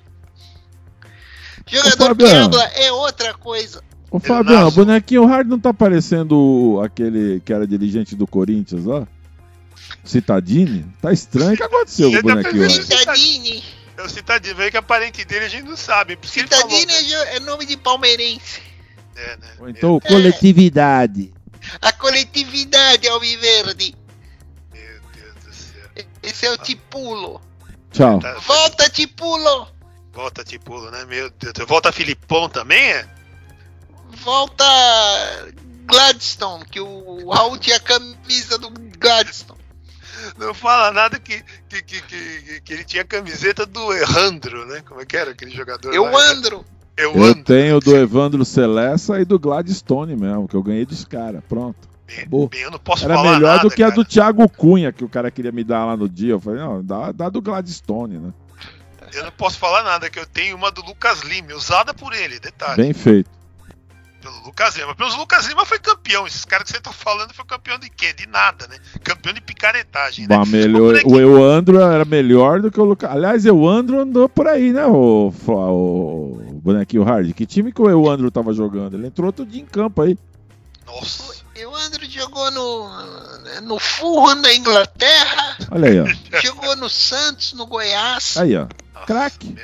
[1.67, 3.83] Jogador que habla é outra coisa.
[4.11, 9.07] Ô Fabiano, o bonequinho hard não tá parecendo aquele que era dirigente do Corinthians lá?
[10.03, 10.87] Citadini?
[11.01, 11.53] Tá estranho.
[11.53, 12.83] O que aconteceu com o tá bonequinho hard?
[12.83, 13.78] Citadini.
[13.99, 16.17] É o Citadini, veio que a parente dele a gente não sabe.
[16.23, 18.63] Citadini é, é nome de palmeirense.
[19.17, 19.49] É, né?
[19.59, 20.09] Ou então é.
[20.09, 21.35] coletividade.
[21.83, 23.97] A coletividade Alviverde.
[24.73, 26.07] Meu Deus do céu.
[26.23, 27.41] Esse é o Tipulo.
[27.91, 28.21] Tchau.
[28.21, 29.67] Tá- Volta, Tipulo.
[30.13, 31.05] Volta, Tipulo, né?
[31.05, 31.53] Meu Deus.
[31.67, 33.19] Volta Filipão também, é?
[34.23, 34.65] volta
[35.85, 39.58] Gladstone, que o Raul tinha a camisa do Gladstone.
[40.39, 44.83] Não fala nada que, que, que, que, que ele tinha a camiseta do Evandro, né?
[44.87, 45.95] Como é que era aquele jogador?
[45.95, 46.65] Evandro.
[46.97, 51.43] Eu, eu tenho do Evandro Celessa e do Gladstone mesmo, que eu ganhei dos caras.
[51.49, 51.89] Pronto.
[52.07, 53.93] Bem, bem, eu não posso Era falar melhor nada, do que cara.
[53.93, 56.33] a do Thiago Cunha, que o cara queria me dar lá no dia.
[56.33, 58.33] Eu falei, não, dá, dá do Gladstone, né?
[59.15, 62.41] Eu não posso falar nada, que eu tenho uma do Lucas Lima, usada por ele,
[62.41, 62.77] detalhe.
[62.77, 63.38] Bem feito
[64.29, 64.95] pelo Lucas Lima.
[64.95, 66.27] Pelo Lucas Lima foi campeão.
[66.27, 68.13] Esses caras que você tá falando foi campeão de quê?
[68.13, 68.77] De nada, né?
[69.03, 70.37] Campeão de picaretagem, né?
[70.37, 73.11] Bah, melhor, o Euandro era melhor do que o Lucas.
[73.11, 77.33] Aliás, o Euandro andou por aí, né, o, o, bonequinho Hard?
[77.33, 78.97] Que time que o Euandro tava jogando?
[78.97, 80.17] Ele entrou outro dia em campo aí.
[80.87, 81.33] Nossa.
[81.33, 85.57] O Euandro jogou no, no Fulham da Inglaterra.
[85.71, 86.07] Olha aí, ó.
[86.41, 88.37] Jogou no Santos, no Goiás.
[88.37, 88.67] Aí, ó.
[89.07, 89.57] Craque.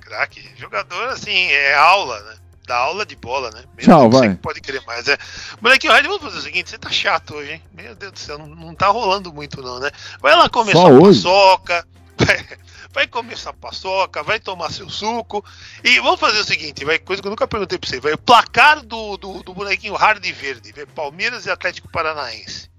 [0.00, 0.48] Craque.
[0.56, 2.39] Jogador, assim, é aula, né?
[2.70, 3.64] Da aula de bola, né?
[3.76, 4.32] Meu Tchau, vai.
[4.36, 5.08] Pode crer mais.
[5.08, 5.18] É.
[5.60, 7.62] Molequinho, vamos fazer o seguinte: você tá chato hoje, hein?
[7.72, 9.90] Meu Deus do céu, não, não tá rolando muito, não, né?
[10.20, 11.20] Vai lá comer Só sua hoje?
[11.20, 12.46] paçoca, vai,
[12.92, 15.44] vai comer sua paçoca, vai tomar seu suco.
[15.82, 18.18] E vamos fazer o seguinte: vai, coisa que eu nunca perguntei pra você: vai o
[18.18, 22.70] placar do, do, do bonequinho hard e verde, vai Palmeiras e Atlético Paranaense.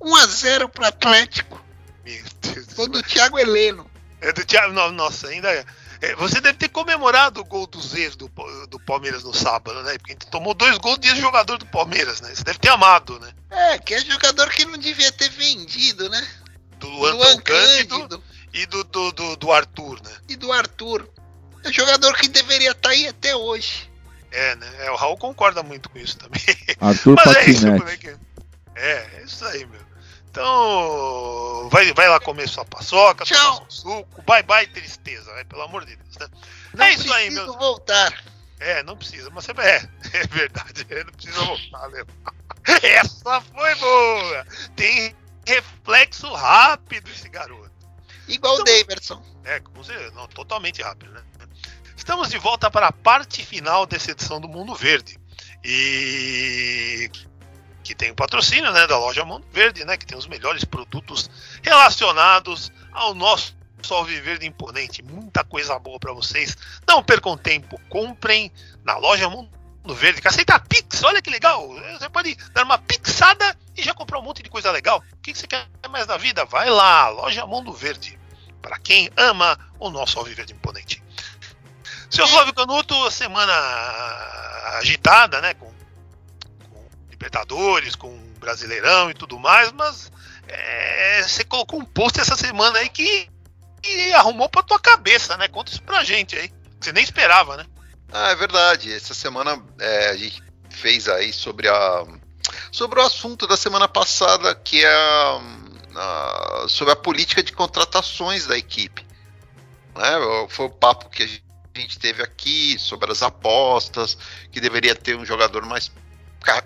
[0.00, 1.64] 1x0 pro Atlético.
[2.04, 2.88] Meu Deus do céu.
[2.88, 3.88] do Thiago Heleno.
[4.20, 5.64] É do Thiago, nossa, ainda é.
[6.00, 8.30] É, você deve ter comemorado o gol do Zez do,
[8.68, 9.98] do Palmeiras no sábado, né?
[9.98, 12.32] Porque tomou dois gols de jogador do Palmeiras, né?
[12.32, 13.32] Você deve ter amado, né?
[13.50, 16.28] É, que é jogador que não devia ter vendido, né?
[16.78, 20.12] Do Luan, Luan Cândido, Cândido e do, do, do, do, Arthur, né?
[20.28, 21.08] E do Arthur.
[21.64, 23.90] É jogador que deveria estar tá aí até hoje.
[24.30, 24.86] É, né?
[24.86, 26.40] É, o Raul concorda muito com isso também.
[26.80, 28.16] Arthur Mas é isso, moleque.
[28.76, 29.87] É, é isso aí, meu.
[30.38, 34.22] Então, vai, vai lá comer sua paçoca, seu suco.
[34.22, 36.28] Bye bye, tristeza, vai, pelo amor de Deus, né?
[36.74, 37.52] Não é isso aí, meu.
[37.54, 38.22] voltar.
[38.60, 42.04] É, não precisa, mas você é, é verdade, não precisa voltar, né?
[42.82, 44.46] Essa foi boa!
[44.76, 47.72] Tem reflexo rápido esse garoto.
[48.28, 49.22] Igual então, o Daverson.
[49.44, 51.22] É, como você, não, totalmente rápido, né?
[51.96, 55.18] Estamos de volta para a parte final dessa edição do Mundo Verde.
[55.64, 57.10] E
[57.88, 61.30] que tem o patrocínio né, da loja Mundo Verde, né, que tem os melhores produtos
[61.62, 65.02] relacionados ao nosso Sol Verde Imponente.
[65.02, 66.54] Muita coisa boa para vocês.
[66.86, 68.52] Não percam tempo, comprem
[68.84, 69.48] na loja Mundo
[69.94, 71.66] Verde, que aceita Pix, olha que legal.
[71.98, 75.02] Você pode dar uma pixada e já comprar um monte de coisa legal.
[75.14, 76.44] O que você quer mais na vida?
[76.44, 78.18] Vai lá, loja Mundo Verde.
[78.60, 81.02] Para quem ama o nosso Verde Imponente.
[82.10, 83.54] Seu Flávio Canuto, semana
[84.78, 85.54] agitada, né?
[85.54, 85.77] Com
[87.18, 90.12] Libertadores, com Brasileirão e tudo mais, mas
[90.46, 93.28] é, você colocou um post essa semana aí que,
[93.82, 95.48] que arrumou pra tua cabeça, né?
[95.48, 96.52] Conta isso pra gente aí.
[96.80, 97.66] Você nem esperava, né?
[98.12, 98.92] Ah, é verdade.
[98.92, 100.40] Essa semana é, a gente
[100.70, 102.04] fez aí sobre a
[102.70, 105.40] sobre o assunto da semana passada, que é a,
[105.96, 109.04] a, sobre a política de contratações da equipe.
[109.96, 110.12] Né?
[110.48, 114.16] Foi o papo que a gente teve aqui sobre as apostas,
[114.50, 115.90] que deveria ter um jogador mais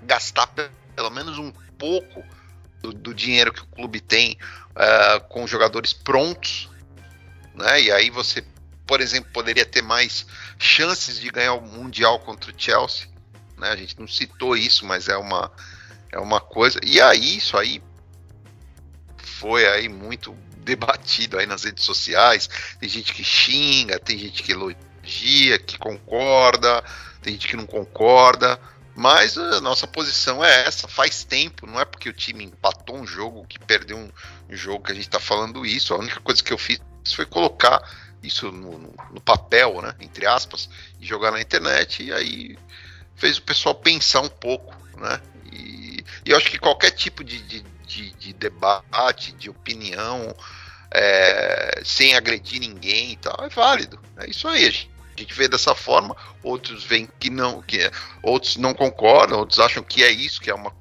[0.03, 0.47] gastar
[0.95, 2.25] pelo menos um pouco
[2.81, 4.37] do, do dinheiro que o clube tem
[4.71, 6.69] uh, com jogadores prontos,
[7.55, 7.83] né?
[7.83, 8.45] E aí você,
[8.87, 10.27] por exemplo, poderia ter mais
[10.59, 13.09] chances de ganhar o mundial contra o Chelsea,
[13.57, 13.71] né?
[13.71, 15.51] A gente não citou isso, mas é uma
[16.11, 16.79] é uma coisa.
[16.85, 17.83] E aí isso aí
[19.17, 22.49] foi aí muito debatido aí nas redes sociais.
[22.79, 26.85] Tem gente que xinga, tem gente que elogia, que concorda,
[27.23, 28.61] tem gente que não concorda.
[28.95, 33.07] Mas a nossa posição é essa, faz tempo, não é porque o time empatou um
[33.07, 34.11] jogo que perdeu um,
[34.51, 35.95] jogo que a gente está falando isso.
[35.95, 36.79] A única coisa que eu fiz
[37.15, 37.83] foi colocar
[38.23, 40.69] isso no, no, no, papel, né, entre aspas,
[41.01, 42.59] e jogar na internet, e aí
[43.17, 45.21] fez o pessoal pensar um pouco, né?
[45.51, 50.35] E, e eu acho que qualquer tipo de, de, de, de debate, de opinião,
[50.91, 53.99] é, sem agredir ninguém e tal, é válido.
[54.19, 57.91] É isso aí, gente a gente vê dessa forma, outros veem que não, que é,
[58.23, 60.73] outros não concordam, outros acham que é isso, que é uma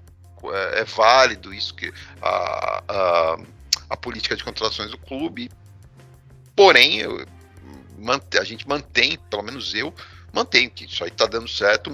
[0.50, 3.38] é, é válido isso que a, a,
[3.90, 5.52] a, política de contratações do clube.
[6.56, 7.26] Porém, eu,
[8.40, 9.94] a gente mantém, pelo menos eu
[10.34, 11.92] mantenho que isso aí está dando certo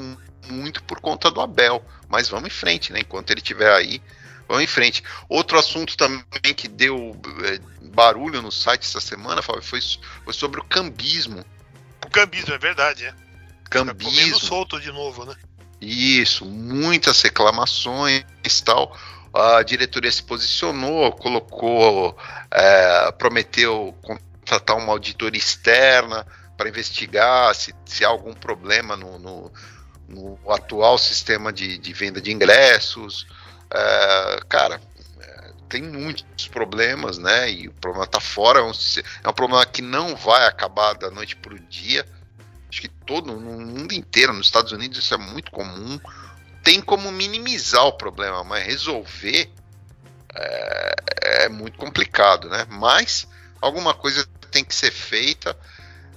[0.48, 1.84] muito por conta do Abel.
[2.08, 3.00] Mas vamos em frente, né?
[3.02, 4.02] Enquanto ele estiver aí,
[4.48, 5.04] vamos em frente.
[5.28, 7.60] Outro assunto também que deu é,
[7.90, 11.44] barulho no site essa semana foi, foi sobre o cambismo
[12.08, 13.14] o cambismo, é verdade, é.
[13.70, 14.12] Cambismo.
[14.12, 15.36] Tá comendo solto de novo, né?
[15.80, 18.98] Isso, muitas reclamações e tal.
[19.34, 22.18] A diretoria se posicionou, colocou,
[22.50, 29.52] é, prometeu contratar uma auditoria externa para investigar se, se há algum problema no, no,
[30.08, 33.28] no atual sistema de, de, venda de ingressos.
[33.70, 34.82] É, cara,
[35.70, 37.52] tem muitos problemas, né?
[37.52, 38.60] E o problema está fora.
[38.60, 38.72] É um,
[39.24, 42.06] é um problema que não vai acabar da noite para o dia
[42.70, 46.00] acho que todo no mundo inteiro, nos Estados Unidos isso é muito comum,
[46.64, 49.50] tem como minimizar o problema, mas resolver
[50.36, 50.96] é,
[51.46, 52.66] é muito complicado, né?
[52.70, 53.28] Mas
[53.62, 55.58] alguma coisa tem que ser feita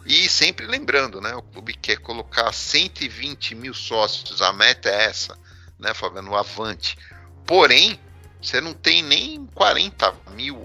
[0.04, 1.34] e sempre lembrando, né?
[1.34, 5.38] O clube quer colocar 120 mil sócios, a meta é essa,
[5.78, 6.34] né, Fabiano?
[6.36, 6.98] Avante.
[7.46, 7.98] Porém,
[8.40, 10.58] você não tem nem 40 mil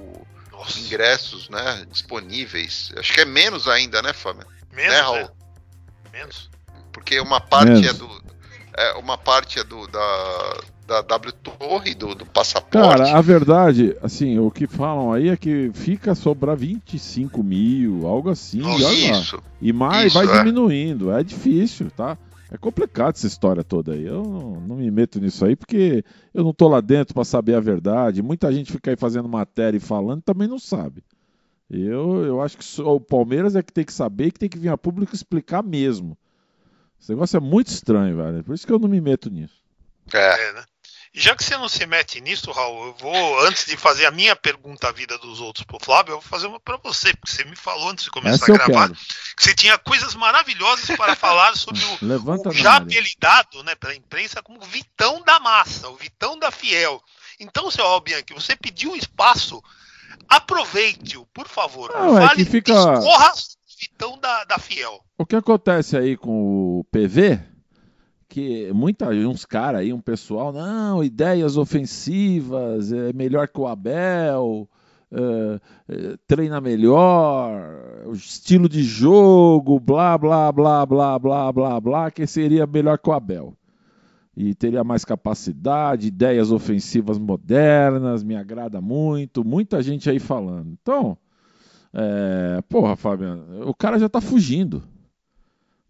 [0.51, 0.79] Nossa.
[0.79, 2.91] ingressos né, disponíveis.
[2.97, 4.45] Acho que é menos ainda, né, Fábio?
[4.73, 5.17] Menos, né, Raul?
[5.17, 6.49] É menos.
[6.91, 7.87] Porque uma parte menos.
[7.87, 8.25] é do.
[8.77, 10.57] É, uma parte é do da,
[10.87, 12.71] da W Torre, do, do passaporte.
[12.71, 18.29] Cara, a verdade, assim, o que falam aí é que fica sobrar 25 mil, algo
[18.29, 18.59] assim.
[18.59, 19.35] Nossa, e isso.
[19.37, 19.43] Lá.
[19.61, 20.39] E mais isso, vai é.
[20.39, 21.11] diminuindo.
[21.11, 22.17] É difícil, tá?
[22.55, 24.05] É complicado essa história toda aí.
[24.05, 27.53] Eu não, não, me meto nisso aí porque eu não tô lá dentro para saber
[27.53, 28.23] a verdade.
[28.23, 31.03] Muita gente fica aí fazendo matéria e falando também não sabe.
[31.69, 34.69] Eu, eu acho que o Palmeiras é que tem que saber que tem que vir
[34.69, 36.17] a público explicar mesmo.
[36.97, 38.41] Esse negócio é muito estranho, velho.
[38.41, 39.61] Por isso que eu não me meto nisso.
[40.13, 40.49] É.
[40.49, 40.63] é né?
[41.15, 44.35] Já que você não se mete nisso, Raul, eu vou, antes de fazer a minha
[44.35, 47.45] pergunta à vida dos outros pro Flávio, eu vou fazer uma para você, porque você
[47.45, 51.55] me falou antes de começar Essa a gravar que você tinha coisas maravilhosas para falar
[51.55, 56.51] sobre o, o já apelidado né, pela imprensa como Vitão da Massa, o Vitão da
[56.51, 57.01] Fiel.
[57.39, 59.61] Então, seu Albianchi, você pediu espaço
[60.27, 61.91] Aproveite-o, por favor.
[61.93, 62.73] Não, é que fica...
[63.77, 65.03] Vitão da, da Fiel.
[65.17, 67.39] O que acontece aí com o PV,
[68.35, 74.67] que muita, uns caras aí, um pessoal, não, ideias ofensivas, é melhor que o Abel,
[75.09, 82.67] é, treina melhor, estilo de jogo, blá, blá, blá, blá, blá, blá, blá, que seria
[82.67, 83.53] melhor que o Abel
[84.35, 90.77] e teria mais capacidade, ideias ofensivas modernas, me agrada muito, muita gente aí falando.
[90.81, 91.17] Então,
[91.93, 94.83] é, porra, Fabiano, o cara já tá fugindo.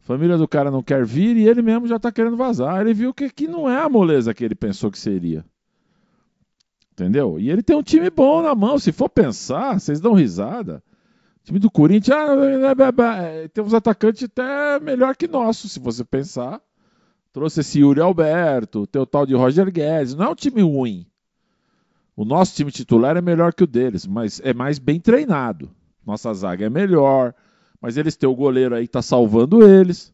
[0.06, 2.80] Família do cara não quer vir e ele mesmo já tá querendo vazar.
[2.80, 5.44] Ele viu que, que não é a moleza que ele pensou que seria.
[6.94, 7.40] Entendeu?
[7.40, 8.78] E ele tem um time bom na mão.
[8.78, 10.84] Se for pensar, vocês dão risada.
[11.42, 16.62] O time do Corinthians ah, tem uns atacantes até melhor que nosso, se você pensar.
[17.34, 20.14] Trouxe esse Yuri Alberto, tem o tal de Roger Guedes.
[20.14, 21.08] Não é um time ruim.
[22.16, 25.72] O nosso time titular é melhor que o deles, mas é mais bem treinado.
[26.06, 27.34] Nossa zaga é melhor,
[27.82, 30.14] mas eles têm o goleiro aí que tá salvando eles.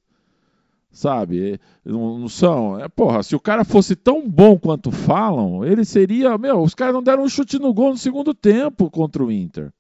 [0.91, 1.59] Sabe?
[1.85, 2.79] Não, não são.
[2.79, 6.37] É, porra, se o cara fosse tão bom quanto falam, ele seria.
[6.37, 9.71] Meu, os caras não deram um chute no gol no segundo tempo contra o Inter.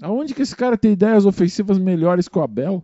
[0.00, 2.82] Aonde que esse cara tem ideias ofensivas melhores que o Abel?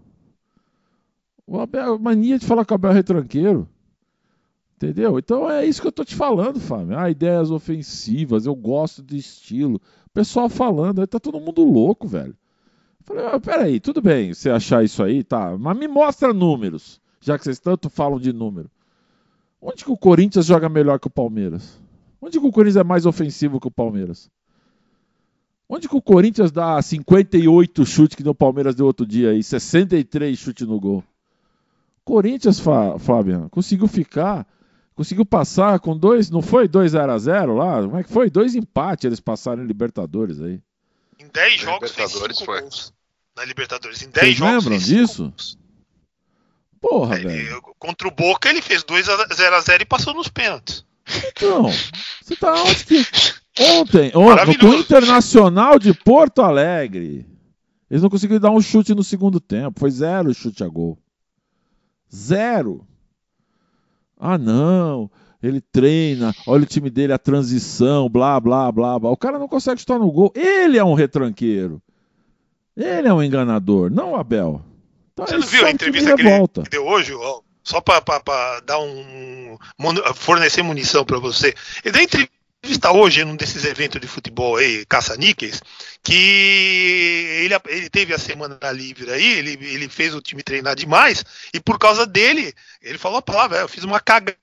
[1.47, 3.69] O Abel, mania de falar que o Abel é retranqueiro.
[4.77, 5.19] Entendeu?
[5.19, 6.97] Então é isso que eu tô te falando, Fábio.
[6.97, 9.81] Ah, ideias ofensivas, eu gosto de estilo.
[10.07, 12.37] O pessoal falando, aí tá todo mundo louco, velho.
[13.09, 17.39] Falei, ah, peraí, tudo bem você achar isso aí, tá, mas me mostra números, já
[17.39, 18.71] que vocês tanto falam de número.
[19.63, 21.81] Onde que o Corinthians joga melhor que o Palmeiras?
[22.21, 24.31] Onde que o Corinthians é mais ofensivo que o Palmeiras?
[25.67, 30.39] Onde que o Corinthians dá 58 chutes que no Palmeiras deu outro dia aí, 63
[30.39, 31.03] chutes no gol?
[32.05, 34.47] Corinthians, Flávio, conseguiu ficar,
[34.95, 37.83] conseguiu passar com dois, não foi 2 0 a 0 lá?
[37.83, 38.29] Como é que foi?
[38.29, 40.61] Dois empates eles passaram em Libertadores aí.
[41.19, 42.98] Em 10 jogos fez 5 gols
[43.39, 44.03] na Libertadores.
[44.03, 45.23] Em 10 Vocês jogos lembram disso?
[45.23, 45.59] Gols.
[46.81, 47.63] Porra, ele, velho.
[47.79, 50.85] Contra o Boca ele fez 2 a 0 a 0 e passou nos pênaltis.
[51.29, 51.71] Então,
[52.23, 53.07] você tá onde que
[53.61, 57.27] Ontem, ontem com o Internacional de Porto Alegre,
[57.91, 59.81] eles não conseguiram dar um chute no segundo tempo.
[59.81, 60.97] Foi zero chute a gol.
[62.15, 62.87] Zero.
[64.17, 65.11] Ah, não.
[65.43, 69.11] Ele treina, olha o time dele, a transição, blá, blá, blá, blá.
[69.11, 70.33] O cara não consegue chutar no gol.
[70.35, 71.83] Ele é um retranqueiro.
[72.79, 74.65] Ele é um enganador, não o Abel.
[75.13, 77.13] Então, Você não viu a entrevista que ele deu hoje?
[77.65, 78.01] Só para
[78.65, 79.59] dar um.
[80.15, 81.53] fornecer munição para você.
[81.85, 85.61] Ele deu entrevista hoje num desses eventos de futebol aí, caça-níqueis,
[86.05, 86.15] que
[87.43, 91.61] ele, ele teve a semana livre aí, ele, ele fez o time treinar demais, e
[91.61, 92.53] por causa dele,
[92.83, 94.37] ele falou a palavra, eu fiz uma cagada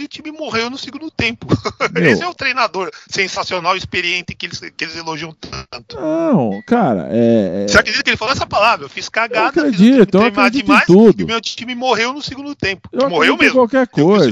[0.00, 1.46] e o time morreu no segundo tempo.
[1.92, 2.04] Meu.
[2.04, 5.96] Esse é o treinador sensacional, experiente que eles, que eles elogiam tanto.
[5.96, 7.64] Não, cara, é.
[7.64, 8.86] é- Você acredita que ele falou essa palavra?
[8.86, 11.22] Eu fiz cagada, eu acredito, fiz acredito demais, em tudo.
[11.22, 12.88] e meu time morreu no segundo tempo.
[12.92, 13.54] Eu morreu mesmo.
[13.54, 14.30] qualquer coisa.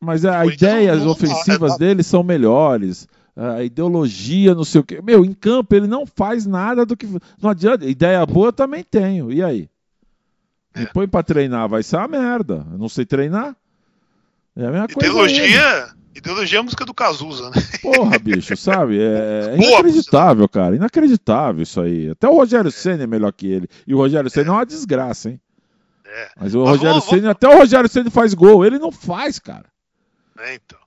[0.00, 3.06] Mas as ideias ofensivas dele são melhores.
[3.36, 5.00] A ideologia, não sei o quê.
[5.02, 7.06] Meu, em campo ele não faz nada do que.
[7.40, 7.86] Não adianta.
[7.86, 9.32] Ideia boa eu também tenho.
[9.32, 9.68] E aí?
[10.76, 10.86] Me é.
[10.86, 12.66] põe pra treinar, vai ser uma merda.
[12.70, 13.56] Eu não sei treinar.
[14.56, 17.62] É a mesma ideologia, ideologia é a música do Cazuza, né?
[17.80, 19.00] Porra, bicho, sabe?
[19.00, 20.76] É, é inacreditável, cara.
[20.76, 22.10] Inacreditável isso aí.
[22.10, 22.72] Até o Rogério é.
[22.72, 23.68] Senna é melhor que ele.
[23.86, 25.40] E o Rogério Senna é uma desgraça, hein?
[26.04, 26.28] É.
[26.38, 28.64] Mas o Mas Rogério Senna, até o Rogério Senna faz gol.
[28.64, 29.70] Ele não faz, cara
[30.40, 30.54] né?
[30.54, 30.78] Então.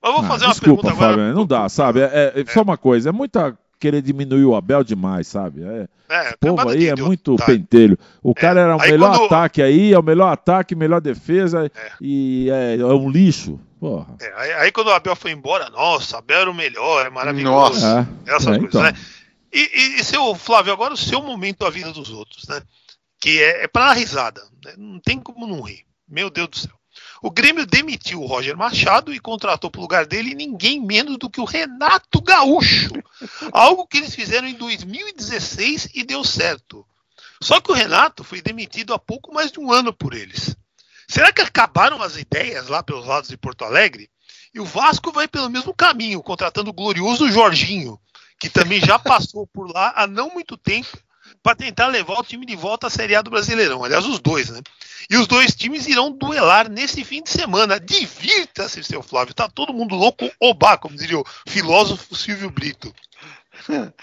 [0.00, 1.16] Mas eu vou ah, fazer uma desculpa, pergunta agora.
[1.18, 2.00] Fábio, não dá, sabe?
[2.00, 5.62] É, é, é, só uma coisa, é muita querer diminuir o Abel demais, sabe?
[5.62, 7.46] É, é esse povo aí é muito tá.
[7.46, 7.98] pentelho.
[8.22, 9.24] O é, cara era o melhor quando...
[9.26, 11.90] ataque aí, é o melhor ataque, melhor defesa é.
[12.00, 13.60] e é, é, um lixo.
[13.78, 14.16] Porra.
[14.20, 17.80] É, aí, aí, quando o Abel foi embora, nossa, Abel era o melhor, é maravilhoso.
[17.80, 18.08] Nossa.
[18.26, 18.82] Essas coisas, então.
[18.82, 18.92] né?
[19.52, 22.60] E, e, e, seu Flávio, agora o seu momento da vida dos outros, né?
[23.20, 24.42] Que é, é para risada.
[24.64, 24.74] Né?
[24.76, 25.84] Não tem como não rir.
[26.08, 26.77] Meu Deus do céu.
[27.22, 31.28] O Grêmio demitiu o Roger Machado e contratou para o lugar dele ninguém menos do
[31.28, 32.90] que o Renato Gaúcho.
[33.52, 36.86] Algo que eles fizeram em 2016 e deu certo.
[37.42, 40.56] Só que o Renato foi demitido há pouco mais de um ano por eles.
[41.08, 44.10] Será que acabaram as ideias lá pelos lados de Porto Alegre?
[44.54, 47.98] E o Vasco vai pelo mesmo caminho, contratando o glorioso Jorginho,
[48.40, 50.98] que também já passou por lá há não muito tempo
[51.48, 53.82] para tentar levar o time de volta à Série A do Brasileirão.
[53.82, 54.60] Aliás, os dois, né?
[55.08, 57.80] E os dois times irão duelar nesse fim de semana.
[57.80, 59.32] Divirta-se, seu Flávio.
[59.32, 62.94] Tá todo mundo louco, oba, como diria o filósofo Silvio Brito.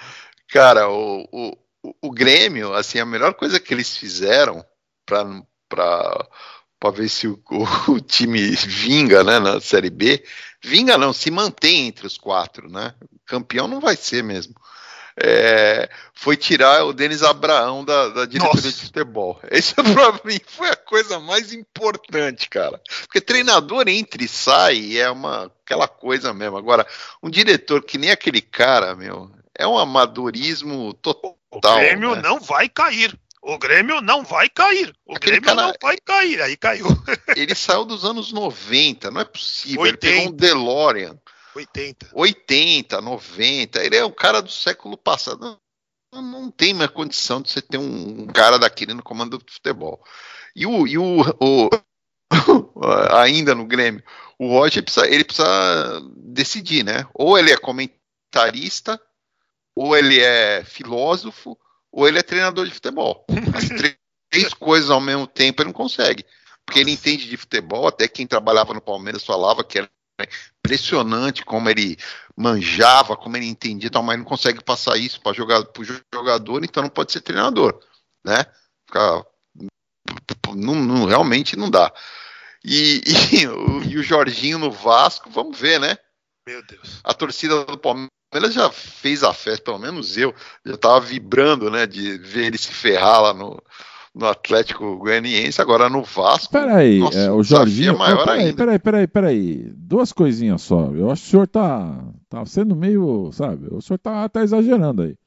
[0.50, 1.58] Cara, o, o,
[2.02, 4.66] o Grêmio, assim, a melhor coisa que eles fizeram
[5.06, 7.40] para ver se o,
[7.88, 10.26] o, time vinga né, na Série B,
[10.64, 12.96] vinga não, se mantém entre os quatro, né?
[13.24, 14.56] Campeão não vai ser mesmo
[15.18, 18.72] é, foi tirar o Denis Abraão da, da diretoria Nossa.
[18.72, 19.40] de futebol.
[19.52, 22.82] Isso pra mim foi a coisa mais importante, cara.
[23.02, 26.58] Porque treinador entra e sai é uma aquela coisa mesmo.
[26.58, 26.86] Agora,
[27.24, 31.38] um diretor que nem aquele cara, meu, é um amadorismo total.
[31.50, 32.22] O Grêmio né?
[32.22, 33.18] não vai cair.
[33.42, 34.94] O Grêmio não vai cair.
[35.06, 36.42] O Aquele Grêmio cara, não vai cair.
[36.42, 36.88] Aí caiu.
[37.36, 39.82] Ele saiu dos anos 90, não é possível.
[39.82, 40.08] 80.
[40.08, 41.16] Ele pegou um DeLorean
[41.56, 42.10] 80.
[42.14, 43.84] 80, 90.
[43.84, 45.58] Ele é um cara do século passado.
[46.14, 50.04] Não, tem mais condição de você ter um, um, cara daquele no comando do futebol.
[50.56, 51.70] E o, e o, o
[53.18, 54.04] ainda no Grêmio,
[54.40, 57.08] o Roger precisa, ele precisa decidir, né?
[57.14, 59.00] Ou ele é comentarista,
[59.76, 61.58] ou ele é filósofo,
[61.92, 63.26] ou ele é treinador de futebol.
[63.54, 63.68] As
[64.30, 66.26] três coisas ao mesmo tempo ele não consegue.
[66.66, 69.90] Porque ele entende de futebol, até quem trabalhava no Palmeiras falava que era
[70.60, 71.98] impressionante como ele
[72.36, 75.84] manjava, como ele entendia, tal, mas não consegue passar isso para jogar, o
[76.14, 77.80] jogador, então não pode ser treinador,
[78.24, 78.46] né?
[80.56, 81.92] Não, não, realmente não dá.
[82.64, 83.02] E,
[83.42, 85.98] e, o, e o Jorginho no Vasco, vamos ver, né?
[86.48, 87.00] Meu Deus.
[87.04, 90.34] A torcida do Palmeiras já fez a festa, pelo menos eu,
[90.64, 93.62] já tava vibrando, né, de ver ele se ferrar lá no,
[94.16, 96.54] no Atlético Goianiense, agora no Vasco.
[96.54, 97.92] Peraí, é, o Jorginho.
[97.92, 98.56] É maior oh, peraí, ainda.
[98.56, 99.74] peraí, peraí, peraí.
[99.76, 100.90] Duas coisinhas só.
[100.94, 103.68] Eu acho que o senhor tá, tá sendo meio, sabe?
[103.70, 105.18] O senhor tá, tá exagerando aí.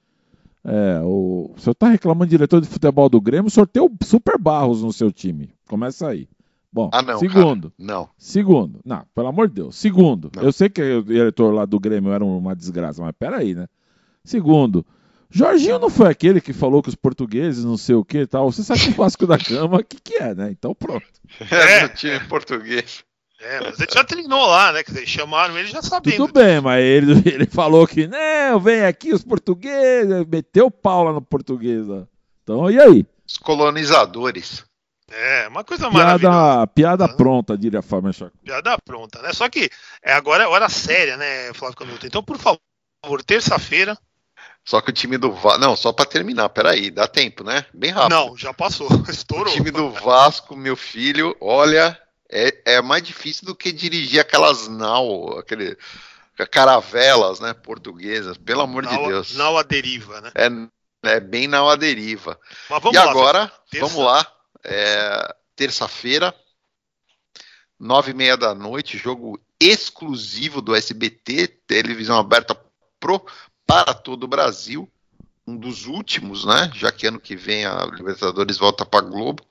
[0.65, 3.83] É, o, o senhor tá reclamando de diretor de futebol do Grêmio, o senhor tem
[3.83, 5.51] o Super Barros no seu time.
[5.69, 6.27] Começa aí.
[6.73, 7.71] Bom, ah, não, segundo.
[7.71, 8.09] Cara, não.
[8.17, 8.81] Segundo.
[8.85, 9.77] Não, pelo amor de Deus.
[9.77, 10.31] Segundo.
[10.35, 10.43] Não.
[10.43, 13.67] Eu sei que o diretor lá do Grêmio era uma desgraça, mas peraí, né?
[14.25, 14.85] Segundo.
[15.31, 18.51] Jorginho não foi aquele que falou que os portugueses não sei o que e tal.
[18.51, 20.51] Você sabe que o Vasco da Gama, o que, que é, né?
[20.51, 21.07] Então pronto.
[21.51, 23.05] É, no time português.
[23.41, 24.83] É, mas ele já treinou lá, né?
[24.83, 26.17] Que eles chamaram ele já sabendo.
[26.17, 31.05] Tudo bem, mas ele, ele falou que, não, vem aqui os portugueses, meteu o pau
[31.05, 31.89] lá no português.
[31.89, 32.05] Ó.
[32.43, 33.07] Então, e aí?
[33.27, 34.65] Os colonizadores.
[35.11, 36.67] É, uma coisa piada, maravilhosa.
[36.67, 38.37] Piada pronta, diria a Fábio Chaco.
[38.45, 39.33] Piada pronta, né?
[39.33, 39.71] Só que
[40.03, 42.07] é, agora é hora séria, né, Flávio Canuto?
[42.07, 43.97] Então, por favor, terça-feira.
[44.69, 45.59] Só que o time do Vasco.
[45.61, 47.65] Não, só para terminar, peraí, dá tempo, né?
[47.73, 48.11] Bem rápido.
[48.11, 49.51] Não, já passou, estourou.
[49.51, 51.99] O time do Vasco, meu filho, olha,
[52.31, 55.75] é, é mais difícil do que dirigir aquelas nau, aquele
[56.51, 59.35] caravelas, né, portuguesas, pelo amor nau, de Deus.
[59.37, 60.33] Nau a deriva, né?
[60.35, 62.39] É, é bem nau a deriva.
[62.69, 64.33] Mas vamos e lá, agora, vamos lá,
[64.63, 66.35] é, terça-feira,
[67.81, 72.55] nove e meia da noite, jogo exclusivo do SBT, televisão aberta
[73.01, 73.25] pro,
[73.69, 74.91] para todo o Brasil,
[75.47, 76.71] um dos últimos, né?
[76.75, 79.45] Já que ano que vem a Libertadores volta para Globo.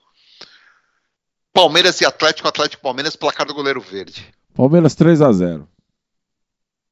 [1.53, 4.34] Palmeiras e Atlético, Atlético Palmeiras, placar do goleiro verde.
[4.56, 5.69] Palmeiras 3 a 0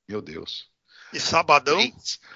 [0.08, 0.68] Meu Deus.
[1.12, 1.80] E sabadão?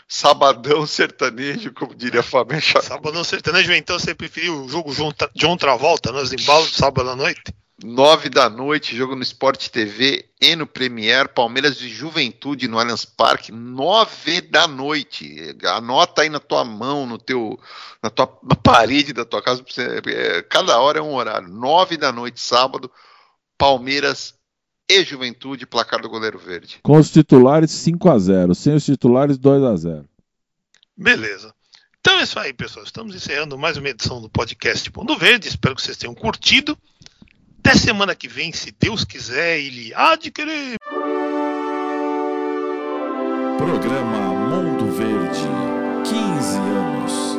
[0.07, 2.85] Sabadão sertanejo, como diria Chaco.
[2.85, 4.91] Sabadão sertanejo, então você preferiu o jogo
[5.35, 7.43] John Travolta nos embalos de sábado à noite?
[7.83, 13.05] Nove da noite, jogo no Sport TV e no Premier, Palmeiras de Juventude no Allianz
[13.05, 15.55] Parque, nove da noite.
[15.63, 17.57] Anota aí na tua mão, no teu,
[18.03, 19.63] na tua na parede da tua casa,
[20.07, 21.47] é, cada hora é um horário.
[21.47, 22.91] Nove da noite, sábado,
[23.57, 24.33] Palmeiras
[24.89, 26.79] e Juventude, placar do goleiro verde.
[26.83, 30.09] Com os titulares 5 a 0 sem os titulares 2 a 0
[30.97, 31.53] Beleza.
[32.01, 32.83] Então é isso aí, pessoal.
[32.83, 35.47] Estamos encerrando mais uma edição do podcast Pondo Verde.
[35.47, 36.77] Espero que vocês tenham curtido.
[37.69, 40.75] Até semana que vem, se Deus quiser, ele há de querer.
[43.59, 44.17] Programa
[44.49, 45.47] Mundo Verde
[46.03, 47.37] 15 anos.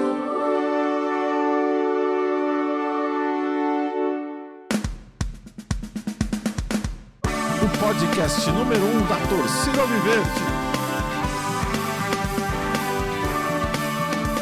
[7.81, 10.41] podcast número 1 um da torcida Alviverde.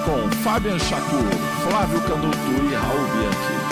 [0.05, 1.25] Com Fabian Chacur,
[1.67, 2.37] Flávio Canuto
[2.71, 3.68] e Raul Bianchi.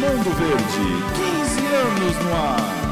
[0.00, 2.83] Mundo Verde, 15 anos no ar.